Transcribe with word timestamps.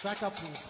Track 0.00 0.22
up, 0.22 0.32
please. 0.32 0.66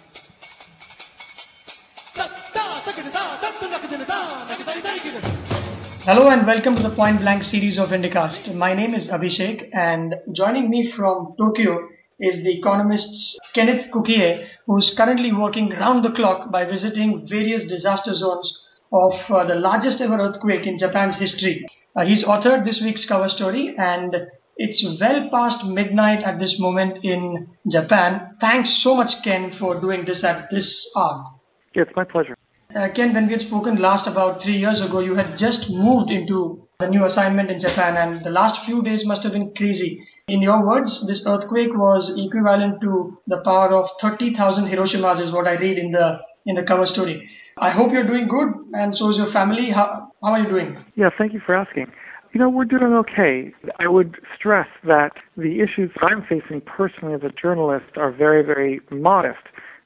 Hello 6.03 6.31
and 6.31 6.45
welcome 6.45 6.75
to 6.75 6.83
the 6.83 6.93
Point 6.97 7.21
Blank 7.21 7.45
series 7.45 7.79
of 7.79 7.90
Indicast. 7.90 8.53
My 8.56 8.74
name 8.74 8.93
is 8.93 9.08
Abhishek 9.08 9.69
and 9.72 10.17
joining 10.33 10.69
me 10.69 10.93
from 10.97 11.37
Tokyo 11.38 11.79
is 12.19 12.43
the 12.43 12.58
economist 12.58 13.38
Kenneth 13.54 13.93
Cukier, 13.93 14.49
who's 14.67 14.93
currently 14.97 15.33
working 15.33 15.71
round 15.71 16.04
the 16.04 16.10
clock 16.10 16.50
by 16.50 16.64
visiting 16.64 17.24
various 17.30 17.62
disaster 17.68 18.12
zones 18.12 18.52
of 18.92 19.12
uh, 19.28 19.44
the 19.46 19.54
largest 19.54 20.00
ever 20.00 20.18
earthquake 20.18 20.66
in 20.66 20.76
Japan's 20.76 21.16
history. 21.16 21.64
Uh, 21.94 22.04
he's 22.04 22.24
authored 22.24 22.64
this 22.64 22.80
week's 22.84 23.06
cover 23.06 23.28
story 23.28 23.76
and 23.78 24.12
it's 24.56 24.84
well 25.00 25.28
past 25.32 25.64
midnight 25.64 26.22
at 26.22 26.38
this 26.38 26.56
moment 26.58 27.04
in 27.04 27.48
Japan. 27.70 28.36
Thanks 28.41 28.80
so 28.82 28.95
much, 28.95 29.10
Ken, 29.24 29.52
for 29.58 29.80
doing 29.80 30.04
this 30.04 30.22
at 30.24 30.48
this 30.50 30.88
hour. 30.96 31.24
Yeah, 31.74 31.82
it's 31.82 31.92
my 31.96 32.04
pleasure. 32.04 32.36
Uh, 32.74 32.88
Ken, 32.94 33.12
when 33.14 33.27
we 33.27 33.32
had 33.32 33.42
spoken 33.42 33.82
last 33.82 34.06
about 34.06 34.42
three 34.42 34.56
years 34.56 34.80
ago, 34.80 35.00
you 35.00 35.16
had 35.16 35.36
just 35.36 35.66
moved 35.70 36.10
into 36.10 36.68
the 36.78 36.86
new 36.86 37.05
assignment 37.05 37.50
in 37.50 37.58
Japan, 37.58 37.96
and 37.96 38.24
the 38.24 38.30
last 38.30 38.64
few 38.64 38.82
days 38.82 39.02
must 39.05 39.24
have 39.24 39.32
been 39.32 39.52
crazy. 39.56 39.98
In 40.28 40.41
your 40.41 40.64
words, 40.64 41.05
this 41.08 41.22
earthquake 41.27 41.74
was 41.74 42.12
equivalent 42.16 42.80
to 42.80 43.19
the 43.27 43.42
power 43.44 43.74
of 43.74 43.88
30,000 44.00 44.66
Hiroshimas, 44.66 45.20
is 45.20 45.32
what 45.32 45.46
I 45.46 45.55
read 45.55 45.78
in 45.78 45.91
the 45.92 46.19
in 46.46 46.55
the 46.55 46.62
cover 46.62 46.86
story. 46.86 47.28
I 47.58 47.70
hope 47.70 47.92
you're 47.92 48.06
doing 48.06 48.28
good, 48.28 48.48
and 48.72 48.96
so 48.96 49.10
is 49.10 49.19
your 49.19 49.32
family. 49.32 49.70
How 49.70 50.12
how 50.22 50.32
are 50.32 50.41
you 50.41 50.48
doing? 50.48 50.78
Yeah, 50.94 51.10
thank 51.19 51.32
you 51.32 51.41
for 51.44 51.55
asking. 51.55 51.92
You 52.33 52.39
know, 52.39 52.48
we're 52.48 52.65
doing 52.65 52.93
okay. 52.95 53.52
I 53.80 53.89
would 53.89 54.19
stress 54.37 54.69
that 54.84 55.11
the 55.37 55.61
issues 55.61 55.91
I'm 56.01 56.23
facing 56.23 56.61
personally 56.61 57.15
as 57.15 57.23
a 57.25 57.30
journalist 57.30 57.97
are 57.97 58.12
very, 58.12 58.45
very 58.45 58.80
modest, 58.91 59.43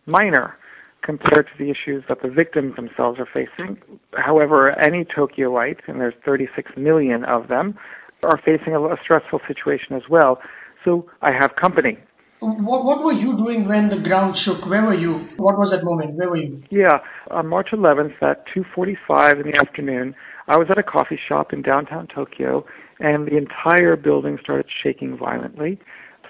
minor 0.06 0.56
compared 1.02 1.46
to 1.46 1.52
the 1.58 1.70
issues 1.70 2.04
that 2.08 2.22
the 2.22 2.28
victims 2.28 2.76
themselves 2.76 3.18
are 3.18 3.26
facing. 3.26 3.78
However, 4.14 4.78
any 4.78 5.04
Tokyoite, 5.04 5.80
and 5.86 6.00
there's 6.00 6.14
36 6.24 6.72
million 6.76 7.24
of 7.24 7.48
them, 7.48 7.78
are 8.24 8.40
facing 8.44 8.74
a, 8.74 8.80
a 8.80 8.96
stressful 9.02 9.40
situation 9.46 9.96
as 9.96 10.02
well. 10.08 10.40
So 10.84 11.10
I 11.22 11.32
have 11.32 11.56
company. 11.56 11.98
What, 12.40 12.84
what 12.84 13.02
were 13.02 13.12
you 13.12 13.36
doing 13.36 13.66
when 13.68 13.88
the 13.88 14.00
ground 14.00 14.36
shook? 14.36 14.66
Where 14.66 14.84
were 14.84 14.94
you? 14.94 15.28
What 15.36 15.56
was 15.56 15.70
that 15.70 15.82
moment? 15.82 16.14
Where 16.14 16.28
were 16.28 16.36
you? 16.36 16.62
Yeah, 16.70 16.98
on 17.30 17.46
March 17.46 17.68
11th 17.72 18.22
at 18.22 18.44
2:45 18.54 19.40
in 19.40 19.50
the 19.50 19.58
afternoon, 19.60 20.14
I 20.48 20.56
was 20.56 20.68
at 20.70 20.78
a 20.78 20.82
coffee 20.82 21.18
shop 21.28 21.52
in 21.52 21.62
downtown 21.62 22.06
Tokyo, 22.06 22.66
and 23.00 23.26
the 23.26 23.36
entire 23.36 23.96
building 23.96 24.38
started 24.40 24.66
shaking 24.82 25.16
violently 25.16 25.78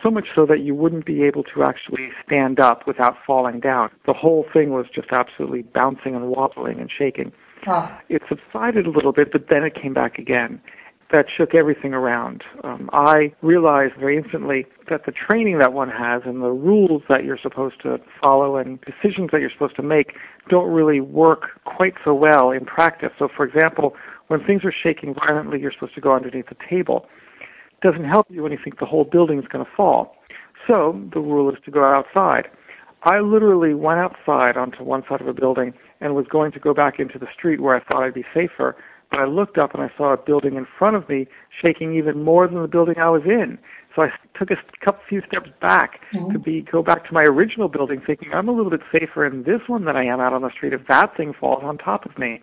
so 0.02 0.10
much 0.10 0.26
so 0.34 0.44
that 0.46 0.60
you 0.60 0.74
wouldn't 0.74 1.06
be 1.06 1.22
able 1.22 1.42
to 1.42 1.62
actually 1.62 2.10
stand 2.24 2.60
up 2.60 2.86
without 2.86 3.16
falling 3.26 3.60
down. 3.60 3.90
The 4.06 4.12
whole 4.12 4.44
thing 4.52 4.70
was 4.70 4.86
just 4.94 5.08
absolutely 5.10 5.62
bouncing 5.62 6.14
and 6.14 6.28
wobbling 6.28 6.78
and 6.78 6.90
shaking. 6.96 7.32
Ah. 7.66 8.00
It 8.08 8.22
subsided 8.28 8.86
a 8.86 8.90
little 8.90 9.12
bit, 9.12 9.32
but 9.32 9.46
then 9.48 9.64
it 9.64 9.74
came 9.74 9.94
back 9.94 10.18
again. 10.18 10.60
That 11.14 11.26
shook 11.30 11.54
everything 11.54 11.94
around. 11.94 12.42
Um, 12.64 12.90
I 12.92 13.32
realized 13.40 13.92
very 14.00 14.16
instantly 14.16 14.66
that 14.90 15.06
the 15.06 15.12
training 15.12 15.58
that 15.60 15.72
one 15.72 15.88
has 15.88 16.22
and 16.26 16.42
the 16.42 16.50
rules 16.50 17.02
that 17.08 17.22
you're 17.22 17.38
supposed 17.40 17.80
to 17.82 18.00
follow 18.20 18.56
and 18.56 18.80
decisions 18.80 19.30
that 19.30 19.40
you're 19.40 19.52
supposed 19.52 19.76
to 19.76 19.82
make 19.84 20.14
don't 20.50 20.72
really 20.72 21.00
work 21.00 21.60
quite 21.66 21.94
so 22.04 22.12
well 22.14 22.50
in 22.50 22.64
practice. 22.64 23.12
So, 23.16 23.28
for 23.28 23.44
example, 23.46 23.94
when 24.26 24.44
things 24.44 24.62
are 24.64 24.72
shaking 24.72 25.14
violently, 25.14 25.60
you're 25.60 25.70
supposed 25.70 25.94
to 25.94 26.00
go 26.00 26.12
underneath 26.12 26.48
the 26.48 26.56
table 26.68 27.06
It 27.40 27.86
doesn't 27.86 28.06
help 28.06 28.26
you 28.28 28.42
when 28.42 28.50
you 28.50 28.58
think 28.64 28.80
the 28.80 28.86
whole 28.86 29.04
building 29.04 29.38
is 29.38 29.46
going 29.46 29.64
to 29.64 29.70
fall. 29.76 30.16
So 30.66 31.00
the 31.12 31.20
rule 31.20 31.48
is 31.48 31.58
to 31.64 31.70
go 31.70 31.84
outside. 31.84 32.48
I 33.04 33.20
literally 33.20 33.74
went 33.74 34.00
outside 34.00 34.56
onto 34.56 34.82
one 34.82 35.04
side 35.08 35.20
of 35.20 35.28
a 35.28 35.34
building 35.34 35.74
and 36.00 36.16
was 36.16 36.26
going 36.26 36.50
to 36.52 36.58
go 36.58 36.74
back 36.74 36.98
into 36.98 37.20
the 37.20 37.28
street 37.32 37.60
where 37.60 37.76
I 37.76 37.80
thought 37.84 38.02
I'd 38.02 38.14
be 38.14 38.24
safer. 38.34 38.74
But 39.14 39.22
I 39.22 39.26
looked 39.26 39.58
up 39.58 39.74
and 39.74 39.82
I 39.82 39.92
saw 39.96 40.12
a 40.12 40.16
building 40.16 40.56
in 40.56 40.66
front 40.76 40.96
of 40.96 41.08
me 41.08 41.28
shaking 41.62 41.94
even 41.94 42.24
more 42.24 42.48
than 42.48 42.60
the 42.60 42.66
building 42.66 42.96
I 42.98 43.10
was 43.10 43.22
in. 43.24 43.58
So 43.94 44.02
I 44.02 44.08
took 44.36 44.50
a 44.50 44.56
couple 44.84 45.02
few 45.08 45.22
steps 45.28 45.50
back 45.60 46.00
Mhm. 46.12 46.32
to 46.32 46.38
be 46.40 46.62
go 46.62 46.82
back 46.82 47.04
to 47.06 47.14
my 47.14 47.22
original 47.22 47.68
building, 47.68 48.00
thinking 48.00 48.34
I'm 48.34 48.48
a 48.48 48.52
little 48.52 48.72
bit 48.72 48.80
safer 48.90 49.24
in 49.24 49.44
this 49.44 49.68
one 49.68 49.84
than 49.84 49.96
I 49.96 50.02
am 50.02 50.18
out 50.18 50.32
on 50.32 50.42
the 50.42 50.50
street 50.50 50.72
if 50.72 50.84
that 50.88 51.16
thing 51.16 51.32
falls 51.32 51.62
on 51.62 51.78
top 51.78 52.04
of 52.04 52.18
me. 52.18 52.42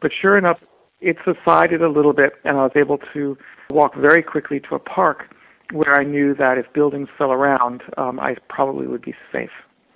But 0.00 0.10
sure 0.10 0.38
enough, 0.38 0.58
it 1.02 1.18
subsided 1.22 1.82
a 1.82 1.88
little 1.90 2.14
bit, 2.14 2.32
and 2.44 2.56
I 2.56 2.62
was 2.62 2.76
able 2.76 2.96
to 3.12 3.36
walk 3.70 3.94
very 3.94 4.22
quickly 4.22 4.58
to 4.60 4.76
a 4.76 4.78
park 4.78 5.28
where 5.70 6.00
I 6.00 6.04
knew 6.04 6.32
that 6.32 6.56
if 6.56 6.72
buildings 6.72 7.10
fell 7.10 7.30
around, 7.30 7.82
um, 7.98 8.18
I 8.18 8.36
probably 8.48 8.86
would 8.86 9.02
be 9.02 9.14
safe. 9.30 9.52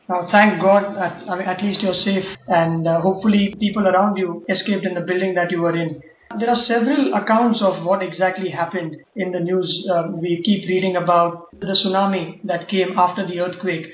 Now, 0.09 0.29
thank 0.31 0.61
God, 0.61 0.97
at, 0.99 1.29
I 1.29 1.39
mean, 1.39 1.49
at 1.49 1.63
least 1.63 1.83
you're 1.83 1.95
safe, 1.95 2.25
and 2.47 2.87
uh, 2.87 3.01
hopefully 3.01 3.55
people 3.59 3.89
around 3.89 4.17
you 4.17 4.45
escaped 4.51 4.85
in 4.85 4.95
the 4.95 5.01
building 5.01 5.35
that 5.35 5.51
you 5.51 5.63
were 5.63 5.75
in. 5.75 6.03
There 6.39 6.51
are 6.51 6.57
several 6.57 7.15
accounts 7.15 7.63
of 7.63 7.87
what 7.87 8.03
exactly 8.03 8.51
happened 8.51 8.97
in 9.17 9.33
the 9.33 9.41
news. 9.41 9.89
Um, 9.91 10.21
we 10.21 10.43
keep 10.43 10.69
reading 10.69 10.97
about 10.97 11.49
the 11.59 11.67
tsunami 11.67 12.41
that 12.45 12.69
came 12.69 12.99
after 12.99 13.27
the 13.27 13.41
earthquake. 13.41 13.87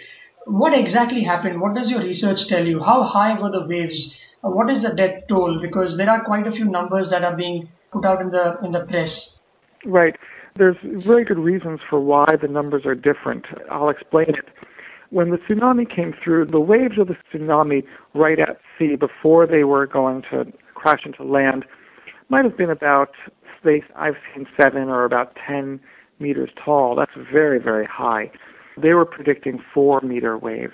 What 0.46 0.72
exactly 0.72 1.22
happened? 1.22 1.60
What 1.60 1.74
does 1.74 1.88
your 1.90 2.00
research 2.00 2.38
tell 2.48 2.64
you? 2.66 2.82
How 2.82 3.04
high 3.04 3.38
were 3.40 3.50
the 3.50 3.66
waves? 3.66 4.14
What 4.40 4.70
is 4.70 4.82
the 4.82 4.94
death 4.96 5.28
toll? 5.28 5.60
Because 5.60 5.96
there 5.96 6.08
are 6.08 6.24
quite 6.24 6.46
a 6.46 6.50
few 6.50 6.64
numbers 6.64 7.08
that 7.10 7.22
are 7.22 7.36
being 7.36 7.68
put 7.92 8.04
out 8.04 8.20
in 8.20 8.30
the 8.30 8.58
in 8.64 8.72
the 8.72 8.80
press. 8.88 9.38
Right. 9.84 10.16
There's 10.56 10.76
very 10.82 11.24
good 11.24 11.38
reasons 11.38 11.80
for 11.88 12.00
why 12.00 12.26
the 12.40 12.48
numbers 12.48 12.84
are 12.86 12.94
different. 12.94 13.46
I'll 13.70 13.90
explain 13.90 14.30
it. 14.30 14.46
When 15.10 15.30
the 15.30 15.38
tsunami 15.38 15.88
came 15.88 16.14
through, 16.22 16.46
the 16.46 16.60
waves 16.60 16.98
of 16.98 17.08
the 17.08 17.16
tsunami 17.32 17.84
right 18.14 18.38
at 18.38 18.60
sea 18.78 18.96
before 18.96 19.46
they 19.46 19.64
were 19.64 19.86
going 19.86 20.22
to 20.30 20.46
crash 20.74 21.04
into 21.04 21.24
land 21.24 21.64
might 22.28 22.44
have 22.44 22.56
been 22.56 22.70
about 22.70 23.10
I've 23.62 24.14
seen 24.34 24.46
seven 24.58 24.88
or 24.88 25.04
about 25.04 25.36
ten 25.46 25.80
meters 26.18 26.50
tall. 26.64 26.94
That's 26.94 27.12
very, 27.30 27.58
very 27.58 27.84
high. 27.84 28.30
They 28.80 28.94
were 28.94 29.04
predicting 29.04 29.62
four 29.74 30.00
meter 30.00 30.38
waves. 30.38 30.72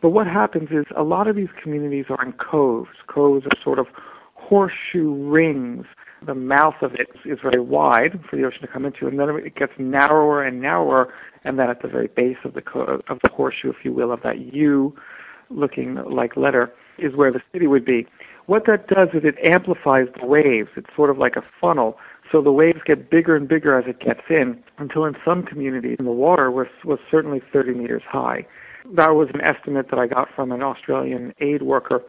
But 0.00 0.10
what 0.10 0.26
happens 0.26 0.70
is 0.70 0.86
a 0.96 1.02
lot 1.02 1.28
of 1.28 1.36
these 1.36 1.50
communities 1.62 2.06
are 2.08 2.24
in 2.24 2.32
coves. 2.32 2.88
Coves 3.06 3.44
are 3.44 3.62
sort 3.62 3.78
of 3.78 3.86
horseshoe 4.34 5.12
rings. 5.12 5.84
The 6.24 6.34
mouth 6.34 6.76
of 6.82 6.94
it 6.94 7.08
is 7.24 7.38
very 7.42 7.60
wide 7.60 8.20
for 8.28 8.36
the 8.36 8.44
ocean 8.44 8.60
to 8.62 8.68
come 8.68 8.84
into, 8.84 9.08
and 9.08 9.18
then 9.18 9.28
it 9.30 9.56
gets 9.56 9.72
narrower 9.78 10.42
and 10.42 10.60
narrower, 10.60 11.12
and 11.44 11.58
then 11.58 11.68
at 11.68 11.82
the 11.82 11.88
very 11.88 12.06
base 12.08 12.36
of 12.44 12.54
the 12.54 12.62
co- 12.62 13.00
of 13.08 13.18
the 13.22 13.30
horseshoe, 13.30 13.70
if 13.70 13.84
you 13.84 13.92
will, 13.92 14.12
of 14.12 14.22
that 14.22 14.38
U 14.54 14.94
looking 15.50 15.96
like 15.96 16.36
letter, 16.36 16.72
is 16.98 17.14
where 17.16 17.32
the 17.32 17.40
city 17.52 17.66
would 17.66 17.84
be. 17.84 18.06
What 18.46 18.66
that 18.66 18.88
does 18.88 19.08
is 19.14 19.22
it 19.24 19.36
amplifies 19.44 20.08
the 20.20 20.26
waves. 20.26 20.70
It's 20.76 20.94
sort 20.94 21.10
of 21.10 21.18
like 21.18 21.36
a 21.36 21.42
funnel. 21.60 21.98
So 22.30 22.40
the 22.40 22.52
waves 22.52 22.80
get 22.84 23.10
bigger 23.10 23.36
and 23.36 23.46
bigger 23.46 23.78
as 23.78 23.84
it 23.86 24.00
gets 24.00 24.22
in, 24.30 24.62
until 24.78 25.04
in 25.04 25.14
some 25.24 25.42
communities 25.42 25.98
the 25.98 26.10
water 26.10 26.50
was 26.50 26.68
was 26.84 26.98
certainly 27.10 27.40
30 27.52 27.74
meters 27.74 28.02
high. 28.08 28.46
That 28.94 29.10
was 29.14 29.28
an 29.34 29.40
estimate 29.40 29.90
that 29.90 29.98
I 29.98 30.06
got 30.06 30.28
from 30.34 30.50
an 30.50 30.62
Australian 30.62 31.34
aid 31.40 31.62
worker, 31.62 32.02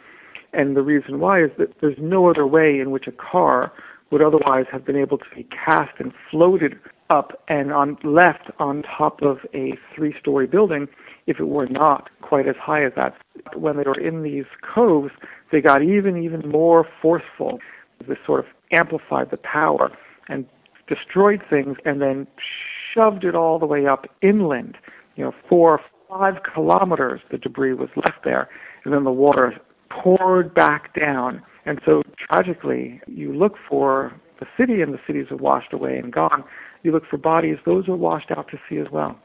and 0.53 0.75
the 0.75 0.81
reason 0.81 1.19
why 1.19 1.43
is 1.43 1.51
that 1.57 1.81
there's 1.81 1.97
no 1.99 2.29
other 2.29 2.47
way 2.47 2.79
in 2.79 2.91
which 2.91 3.07
a 3.07 3.11
car 3.11 3.71
would 4.13 4.21
otherwise 4.21 4.65
have 4.71 4.85
been 4.85 4.95
able 4.95 5.17
to 5.17 5.25
be 5.35 5.43
cast 5.45 5.99
and 5.99 6.13
floated 6.29 6.79
up 7.09 7.41
and 7.47 7.73
on 7.73 7.97
left 8.03 8.51
on 8.59 8.83
top 8.83 9.21
of 9.23 9.39
a 9.53 9.73
three-story 9.93 10.45
building 10.45 10.87
if 11.25 11.39
it 11.39 11.45
were 11.45 11.65
not 11.65 12.09
quite 12.21 12.47
as 12.47 12.55
high 12.55 12.85
as 12.85 12.93
that. 12.95 13.15
When 13.55 13.75
they 13.75 13.83
were 13.83 13.99
in 13.99 14.21
these 14.21 14.45
coves, 14.61 15.11
they 15.51 15.61
got 15.61 15.81
even 15.81 16.23
even 16.23 16.47
more 16.47 16.87
forceful. 17.01 17.59
This 18.07 18.19
sort 18.25 18.41
of 18.41 18.45
amplified 18.71 19.31
the 19.31 19.37
power 19.37 19.91
and 20.29 20.45
destroyed 20.87 21.41
things 21.49 21.77
and 21.83 22.01
then 22.01 22.27
shoved 22.93 23.23
it 23.23 23.33
all 23.35 23.57
the 23.57 23.65
way 23.65 23.87
up 23.87 24.05
inland. 24.21 24.77
You 25.15 25.25
know, 25.25 25.33
four, 25.49 25.79
or 25.79 25.81
five 26.09 26.43
kilometers 26.53 27.21
the 27.31 27.39
debris 27.39 27.73
was 27.73 27.89
left 27.95 28.23
there, 28.23 28.47
and 28.83 28.93
then 28.93 29.05
the 29.05 29.11
water 29.11 29.55
poured 29.89 30.53
back 30.53 30.93
down. 30.93 31.41
And 31.65 31.79
so 31.85 32.01
tragically, 32.17 33.01
you 33.07 33.33
look 33.33 33.53
for 33.69 34.13
the 34.39 34.45
city, 34.57 34.81
and 34.81 34.93
the 34.93 34.99
cities 35.07 35.27
are 35.31 35.37
washed 35.37 35.73
away 35.73 35.97
and 35.97 36.11
gone. 36.11 36.43
You 36.83 36.91
look 36.91 37.03
for 37.09 37.17
bodies; 37.17 37.57
those 37.65 37.87
are 37.87 37.95
washed 37.95 38.31
out 38.31 38.47
to 38.49 38.57
sea 38.67 38.79
as 38.79 38.87
well. 38.91 39.17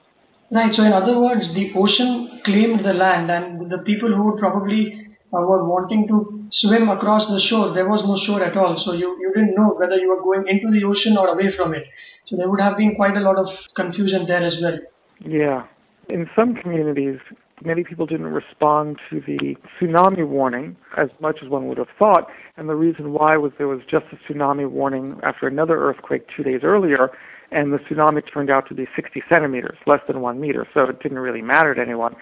Right. 0.51 0.73
So, 0.73 0.83
in 0.85 0.93
other 0.93 1.19
words, 1.21 1.53
the 1.55 1.73
ocean 1.75 2.41
claimed 2.45 2.85
the 2.85 2.93
land, 2.93 3.31
and 3.31 3.71
the 3.71 3.79
people 3.79 4.15
who 4.15 4.39
probably 4.39 5.09
uh, 5.33 5.41
were 5.41 5.65
wanting 5.69 6.09
to 6.09 6.45
swim 6.51 6.89
across 6.89 7.29
the 7.29 7.41
shore, 7.49 7.75
there 7.75 7.89
was 7.89 8.03
no 8.05 8.17
shore 8.25 8.43
at 8.43 8.57
all. 8.57 8.77
So 8.79 8.93
you, 8.93 9.17
you 9.21 9.33
didn't 9.35 9.55
know 9.55 9.75
whether 9.77 9.97
you 9.97 10.09
were 10.09 10.23
going 10.23 10.49
into 10.49 10.71
the 10.73 10.87
ocean 10.87 11.19
or 11.19 11.29
away 11.29 11.55
from 11.55 11.75
it. 11.75 11.85
So 12.27 12.37
there 12.37 12.49
would 12.49 12.61
have 12.61 12.79
been 12.79 12.95
quite 12.95 13.17
a 13.17 13.21
lot 13.21 13.37
of 13.37 13.47
confusion 13.77 14.27
there 14.27 14.43
as 14.43 14.59
well. 14.63 14.79
Yeah. 15.21 15.67
In 16.09 16.29
some 16.35 16.55
communities, 16.55 17.19
many 17.65 17.85
people 17.85 18.07
didn't 18.07 18.27
respond 18.27 18.99
to 19.11 19.21
the 19.21 19.57
tsunami 19.81 20.27
warning 20.27 20.77
as 20.97 21.09
much 21.21 21.39
as 21.43 21.49
one 21.49 21.69
would 21.69 21.79
have 21.79 21.89
thought. 21.99 22.29
And 22.57 22.69
the 22.69 22.75
reason 22.75 23.13
why 23.13 23.37
was 23.37 23.53
there 23.59 23.69
was 23.69 23.81
just 23.91 24.07
a 24.13 24.33
tsunami 24.33 24.69
warning 24.69 25.21
after 25.23 25.47
another 25.47 25.79
earthquake 25.79 26.27
two 26.35 26.43
days 26.43 26.61
earlier, 26.63 27.11
and 27.51 27.73
the 27.73 27.79
tsunami 27.79 28.23
turned 28.33 28.51
out 28.51 28.69
to 28.69 28.75
be 28.75 28.87
60 28.95 29.23
centimeters, 29.33 29.79
less 29.87 30.01
than 30.07 30.21
one 30.21 30.41
meter. 30.41 30.67
So 30.75 30.85
it 30.85 31.01
didn't 31.01 31.19
really 31.19 31.43
matter 31.43 31.75
to 31.75 31.81
anyone. 31.81 32.15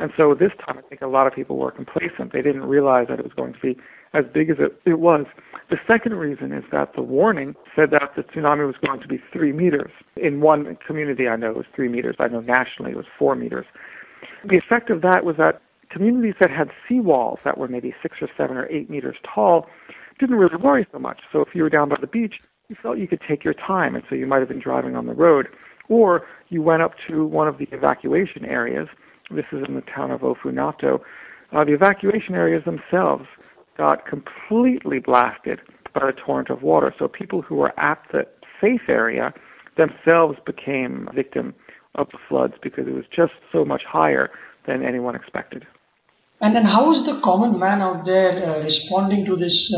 And 0.00 0.10
so 0.16 0.34
this 0.34 0.50
time, 0.66 0.78
I 0.78 0.82
think 0.82 1.02
a 1.02 1.06
lot 1.06 1.26
of 1.26 1.34
people 1.34 1.56
were 1.56 1.70
complacent. 1.70 2.32
They 2.32 2.42
didn't 2.42 2.64
realize 2.64 3.06
that 3.08 3.20
it 3.20 3.24
was 3.24 3.32
going 3.32 3.52
to 3.52 3.60
be 3.60 3.76
as 4.12 4.24
big 4.32 4.50
as 4.50 4.56
it, 4.58 4.80
it 4.84 4.98
was. 4.98 5.26
The 5.70 5.78
second 5.86 6.14
reason 6.14 6.52
is 6.52 6.64
that 6.72 6.94
the 6.94 7.02
warning 7.02 7.54
said 7.74 7.90
that 7.90 8.12
the 8.16 8.22
tsunami 8.22 8.66
was 8.66 8.76
going 8.84 9.00
to 9.00 9.08
be 9.08 9.20
three 9.32 9.52
meters. 9.52 9.90
In 10.16 10.40
one 10.40 10.76
community 10.86 11.28
I 11.28 11.36
know 11.36 11.50
it 11.50 11.56
was 11.56 11.66
three 11.74 11.88
meters. 11.88 12.16
I 12.18 12.28
know 12.28 12.40
nationally 12.40 12.92
it 12.92 12.96
was 12.96 13.06
four 13.18 13.34
meters. 13.34 13.66
The 14.48 14.56
effect 14.56 14.90
of 14.90 15.02
that 15.02 15.24
was 15.24 15.36
that 15.38 15.62
communities 15.90 16.34
that 16.40 16.50
had 16.50 16.70
seawalls 16.88 17.42
that 17.44 17.56
were 17.56 17.68
maybe 17.68 17.94
six 18.02 18.16
or 18.20 18.28
seven 18.36 18.56
or 18.56 18.66
eight 18.70 18.90
meters 18.90 19.16
tall 19.34 19.66
didn't 20.18 20.36
really 20.36 20.56
worry 20.56 20.86
so 20.92 20.98
much. 20.98 21.20
So 21.32 21.40
if 21.40 21.48
you 21.54 21.62
were 21.62 21.70
down 21.70 21.88
by 21.88 21.96
the 22.00 22.06
beach, 22.06 22.34
you 22.68 22.76
felt 22.82 22.98
you 22.98 23.08
could 23.08 23.20
take 23.26 23.44
your 23.44 23.54
time, 23.54 23.94
and 23.94 24.04
so 24.08 24.14
you 24.14 24.26
might 24.26 24.40
have 24.40 24.48
been 24.48 24.60
driving 24.60 24.96
on 24.96 25.06
the 25.06 25.14
road. 25.14 25.48
Or 25.88 26.26
you 26.48 26.62
went 26.62 26.82
up 26.82 26.92
to 27.08 27.26
one 27.26 27.48
of 27.48 27.58
the 27.58 27.68
evacuation 27.72 28.44
areas. 28.44 28.88
This 29.30 29.44
is 29.52 29.62
in 29.66 29.74
the 29.74 29.82
town 29.82 30.10
of 30.10 30.20
Ofunato. 30.20 31.00
Uh, 31.52 31.64
the 31.64 31.74
evacuation 31.74 32.34
areas 32.34 32.64
themselves 32.64 33.26
got 33.76 34.06
completely 34.06 34.98
blasted 34.98 35.60
by 35.94 36.08
a 36.08 36.12
torrent 36.12 36.50
of 36.50 36.62
water. 36.62 36.94
So 36.98 37.08
people 37.08 37.42
who 37.42 37.56
were 37.56 37.78
at 37.78 37.98
the 38.12 38.26
safe 38.60 38.88
area 38.88 39.32
themselves 39.76 40.38
became 40.46 41.08
victim 41.14 41.54
of 41.94 42.08
the 42.10 42.18
floods 42.28 42.54
because 42.62 42.86
it 42.86 42.94
was 42.94 43.04
just 43.14 43.32
so 43.52 43.64
much 43.64 43.82
higher 43.86 44.30
than 44.66 44.84
anyone 44.84 45.14
expected. 45.14 45.66
And 46.40 46.54
then, 46.54 46.64
how 46.64 46.92
is 46.92 47.04
the 47.06 47.20
common 47.22 47.58
man 47.58 47.80
out 47.80 48.04
there 48.04 48.32
uh, 48.44 48.62
responding 48.62 49.24
to 49.26 49.36
this? 49.36 49.72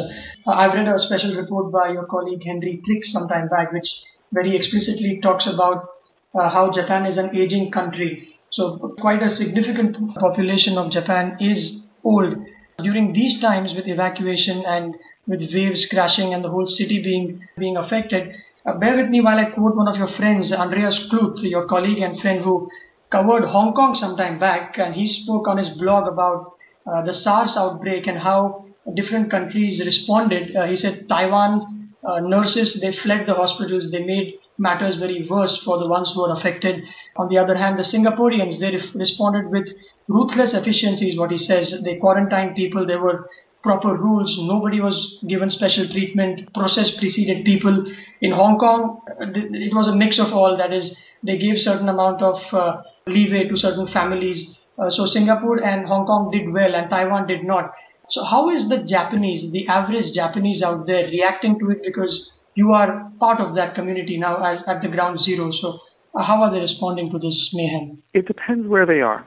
Uh, 0.47 0.51
I've 0.51 0.75
read 0.75 0.89
a 0.89 0.99
special 0.99 1.37
report 1.37 1.71
by 1.71 1.93
your 1.93 2.07
colleague 2.07 2.43
Henry 2.45 2.81
Tricks 2.85 3.13
some 3.13 3.29
time 3.29 3.49
back, 3.49 3.73
which 3.73 3.87
very 4.33 4.57
explicitly 4.57 5.21
talks 5.23 5.47
about 5.47 5.89
uh, 6.35 6.49
how 6.49 6.73
Japan 6.73 7.07
is 7.07 7.19
an 7.19 7.37
aging 7.37 7.71
country. 7.71 8.27
So, 8.51 8.97
quite 9.01 9.23
a 9.23 9.29
significant 9.29 10.17
population 10.17 10.79
of 10.79 10.91
Japan 10.91 11.37
is 11.41 11.83
old. 12.03 12.35
During 12.79 13.13
these 13.13 13.41
times, 13.41 13.75
with 13.77 13.87
evacuation 13.87 14.65
and 14.67 14.95
with 15.27 15.41
waves 15.53 15.87
crashing 15.91 16.35
and 16.35 16.43
the 16.45 16.51
whole 16.51 16.67
city 16.67 17.03
being 17.03 17.41
being 17.59 17.77
affected, 17.77 18.35
uh, 18.65 18.79
bear 18.79 18.97
with 18.97 19.09
me 19.09 19.21
while 19.21 19.39
I 19.39 19.51
quote 19.51 19.77
one 19.77 19.89
of 19.89 19.97
your 19.97 20.09
friends, 20.17 20.53
Andreas 20.53 21.09
Kluth, 21.11 21.43
your 21.43 21.67
colleague 21.67 22.01
and 22.01 22.21
friend 22.21 22.43
who 22.43 22.69
covered 23.11 23.45
Hong 23.47 23.75
Kong 23.75 23.95
some 23.95 24.17
time 24.17 24.39
back, 24.39 24.79
and 24.79 24.95
he 24.95 25.07
spoke 25.07 25.47
on 25.49 25.59
his 25.59 25.71
blog 25.79 26.09
about 26.09 26.55
uh, 26.87 27.03
the 27.03 27.15
SARS 27.15 27.55
outbreak 27.57 28.07
and 28.07 28.19
how 28.19 28.67
different 28.95 29.31
countries 29.31 29.83
responded. 29.85 30.55
Uh, 30.57 30.67
he 30.67 30.77
said 30.77 31.07
Taiwan 31.09 31.77
uh, 32.07 32.21
nurses 32.21 32.79
they 32.81 32.93
fled 33.03 33.27
the 33.27 33.35
hospitals, 33.35 33.89
they 33.91 34.05
made 34.05 34.35
matters 34.59 34.97
very 34.97 35.27
worse 35.29 35.61
for 35.65 35.79
the 35.79 35.89
ones 35.89 36.13
who 36.15 36.23
were 36.23 36.33
affected. 36.33 36.83
On 37.17 37.29
the 37.29 37.37
other 37.37 37.57
hand, 37.57 37.79
the 37.79 37.83
Singaporeans 37.83 38.59
they 38.61 38.71
re- 38.71 38.91
responded 38.95 39.51
with 39.51 39.69
ruthless 40.09 40.55
efficiency, 40.55 41.11
is 41.11 41.19
what 41.19 41.31
he 41.31 41.37
says. 41.37 41.75
They 41.85 41.97
quarantined 41.97 42.57
people. 42.57 42.87
There 42.87 43.01
were 43.01 43.29
proper 43.67 43.95
rules. 43.95 44.31
Nobody 44.55 44.81
was 44.81 44.97
given 45.29 45.51
special 45.51 45.89
treatment. 45.91 46.53
Process 46.55 46.93
preceded 46.99 47.45
people. 47.45 47.85
In 48.21 48.31
Hong 48.31 48.59
Kong, 48.59 49.03
it 49.21 49.75
was 49.75 49.89
a 49.89 49.97
mix 50.03 50.21
of 50.21 50.33
all. 50.33 50.57
That 50.57 50.73
is, 50.73 50.97
they 51.23 51.37
gave 51.37 51.57
certain 51.59 51.89
amount 51.89 52.23
of 52.23 52.39
uh, 52.53 52.83
leeway 53.07 53.49
to 53.49 53.57
certain 53.57 53.89
families. 53.93 54.39
Uh, 54.79 54.91
so 54.91 55.07
Singapore 55.07 55.59
and 55.65 55.87
Hong 55.87 56.07
Kong 56.07 56.31
did 56.31 56.53
well, 56.53 56.75
and 56.75 56.89
Taiwan 56.89 57.27
did 57.27 57.45
not. 57.45 57.73
So 58.09 58.23
how 58.23 58.51
is 58.51 58.69
the 58.69 58.87
Japanese, 58.89 59.51
the 59.53 59.67
average 59.67 60.15
Japanese 60.15 60.63
out 60.63 60.87
there, 60.87 61.07
reacting 61.09 61.59
to 61.59 61.71
it? 61.71 61.83
Because 61.83 62.31
you 62.55 62.73
are 62.73 63.11
part 63.19 63.41
of 63.41 63.57
that 63.57 63.75
community 63.75 64.17
now 64.17 64.37
as 64.45 64.63
at 64.69 64.81
the 64.81 64.89
ground 64.89 65.19
zero. 65.19 65.51
So 65.51 65.81
uh, 66.15 66.23
how 66.23 66.43
are 66.43 66.53
they 66.53 66.61
responding 66.61 67.11
to 67.11 67.19
this 67.19 67.51
mayhem? 67.53 67.99
It 68.15 68.27
depends 68.27 68.69
where 68.69 68.87
they 68.87 69.01
are. 69.01 69.27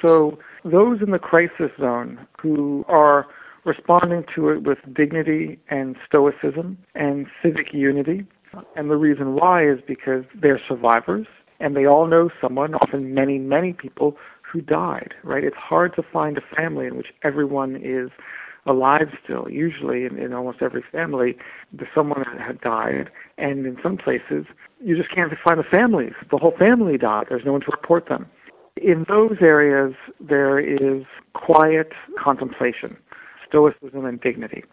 So 0.00 0.38
those 0.64 1.02
in 1.02 1.10
the 1.10 1.18
crisis 1.18 1.72
zone 1.78 2.26
who 2.40 2.84
are 2.88 3.26
responding 3.64 4.24
to 4.34 4.50
it 4.50 4.62
with 4.62 4.78
dignity 4.94 5.58
and 5.68 5.96
stoicism 6.06 6.78
and 6.94 7.26
civic 7.42 7.72
unity. 7.72 8.26
And 8.76 8.90
the 8.90 8.96
reason 8.96 9.34
why 9.34 9.68
is 9.68 9.78
because 9.86 10.24
they're 10.34 10.60
survivors 10.66 11.26
and 11.60 11.76
they 11.76 11.86
all 11.86 12.06
know 12.06 12.30
someone, 12.40 12.74
often 12.74 13.14
many, 13.14 13.38
many 13.38 13.72
people 13.72 14.16
who 14.50 14.60
died, 14.60 15.14
right? 15.22 15.44
It's 15.44 15.56
hard 15.56 15.94
to 15.96 16.02
find 16.02 16.38
a 16.38 16.56
family 16.56 16.86
in 16.86 16.96
which 16.96 17.08
everyone 17.22 17.76
is 17.76 18.10
alive 18.66 19.08
still. 19.22 19.48
Usually, 19.48 20.04
in, 20.04 20.18
in 20.18 20.32
almost 20.32 20.62
every 20.62 20.82
family, 20.90 21.36
someone 21.94 22.24
that 22.26 22.40
had 22.40 22.60
died, 22.60 23.10
and 23.38 23.66
in 23.66 23.76
some 23.82 23.96
places, 23.96 24.46
you 24.82 24.96
just 24.96 25.14
can't 25.14 25.32
find 25.44 25.58
the 25.60 25.64
families. 25.64 26.12
The 26.30 26.38
whole 26.38 26.54
family 26.58 26.98
died. 26.98 27.26
There's 27.28 27.44
no 27.44 27.52
one 27.52 27.60
to 27.62 27.70
report 27.70 28.08
them. 28.08 28.26
In 28.76 29.04
those 29.08 29.36
areas, 29.40 29.94
there 30.20 30.58
is 30.58 31.04
quiet 31.34 31.92
contemplation, 32.18 32.96
stoicism, 33.50 34.06
and 34.06 34.20
dignity. 34.20 34.64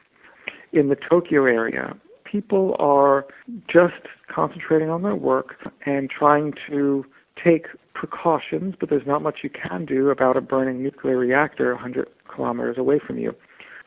In 0.72 0.88
the 0.88 0.96
Tokyo 0.96 1.46
area, 1.46 1.98
people 2.24 2.76
are 2.80 3.26
just 3.68 4.08
concentrating 4.34 4.90
on 4.90 5.02
their 5.02 5.16
work 5.16 5.56
and 5.86 6.10
trying 6.10 6.54
to 6.70 7.06
take 7.44 7.68
precautions, 7.94 8.76
but 8.80 8.90
there's 8.90 9.08
not 9.08 9.22
much 9.22 9.40
you 9.44 9.50
can 9.50 9.86
do 9.86 10.10
about 10.10 10.38
a 10.38 10.42
burning 10.42 10.84
nuclear 10.84 11.18
reactor 11.18 11.74
100 11.74 12.08
kilometers 12.34 12.78
away 12.78 13.00
from 13.06 13.18
you. 13.18 13.34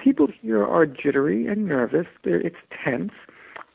People 0.02 0.28
here 0.42 0.64
are 0.64 0.86
jittery 0.86 1.46
and 1.46 1.66
nervous. 1.66 2.06
They're, 2.24 2.40
it's 2.40 2.56
tense, 2.84 3.12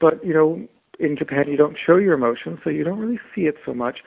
but 0.01 0.23
you 0.25 0.33
know, 0.33 0.67
in 0.99 1.15
Japan 1.17 1.45
you 1.47 1.57
don't 1.57 1.77
show 1.83 1.97
your 1.97 2.13
emotions, 2.13 2.59
so 2.63 2.69
you 2.69 2.83
don't 2.83 2.99
really 2.99 3.19
see 3.33 3.41
it 3.41 3.55
so 3.65 3.73
much. 3.73 3.99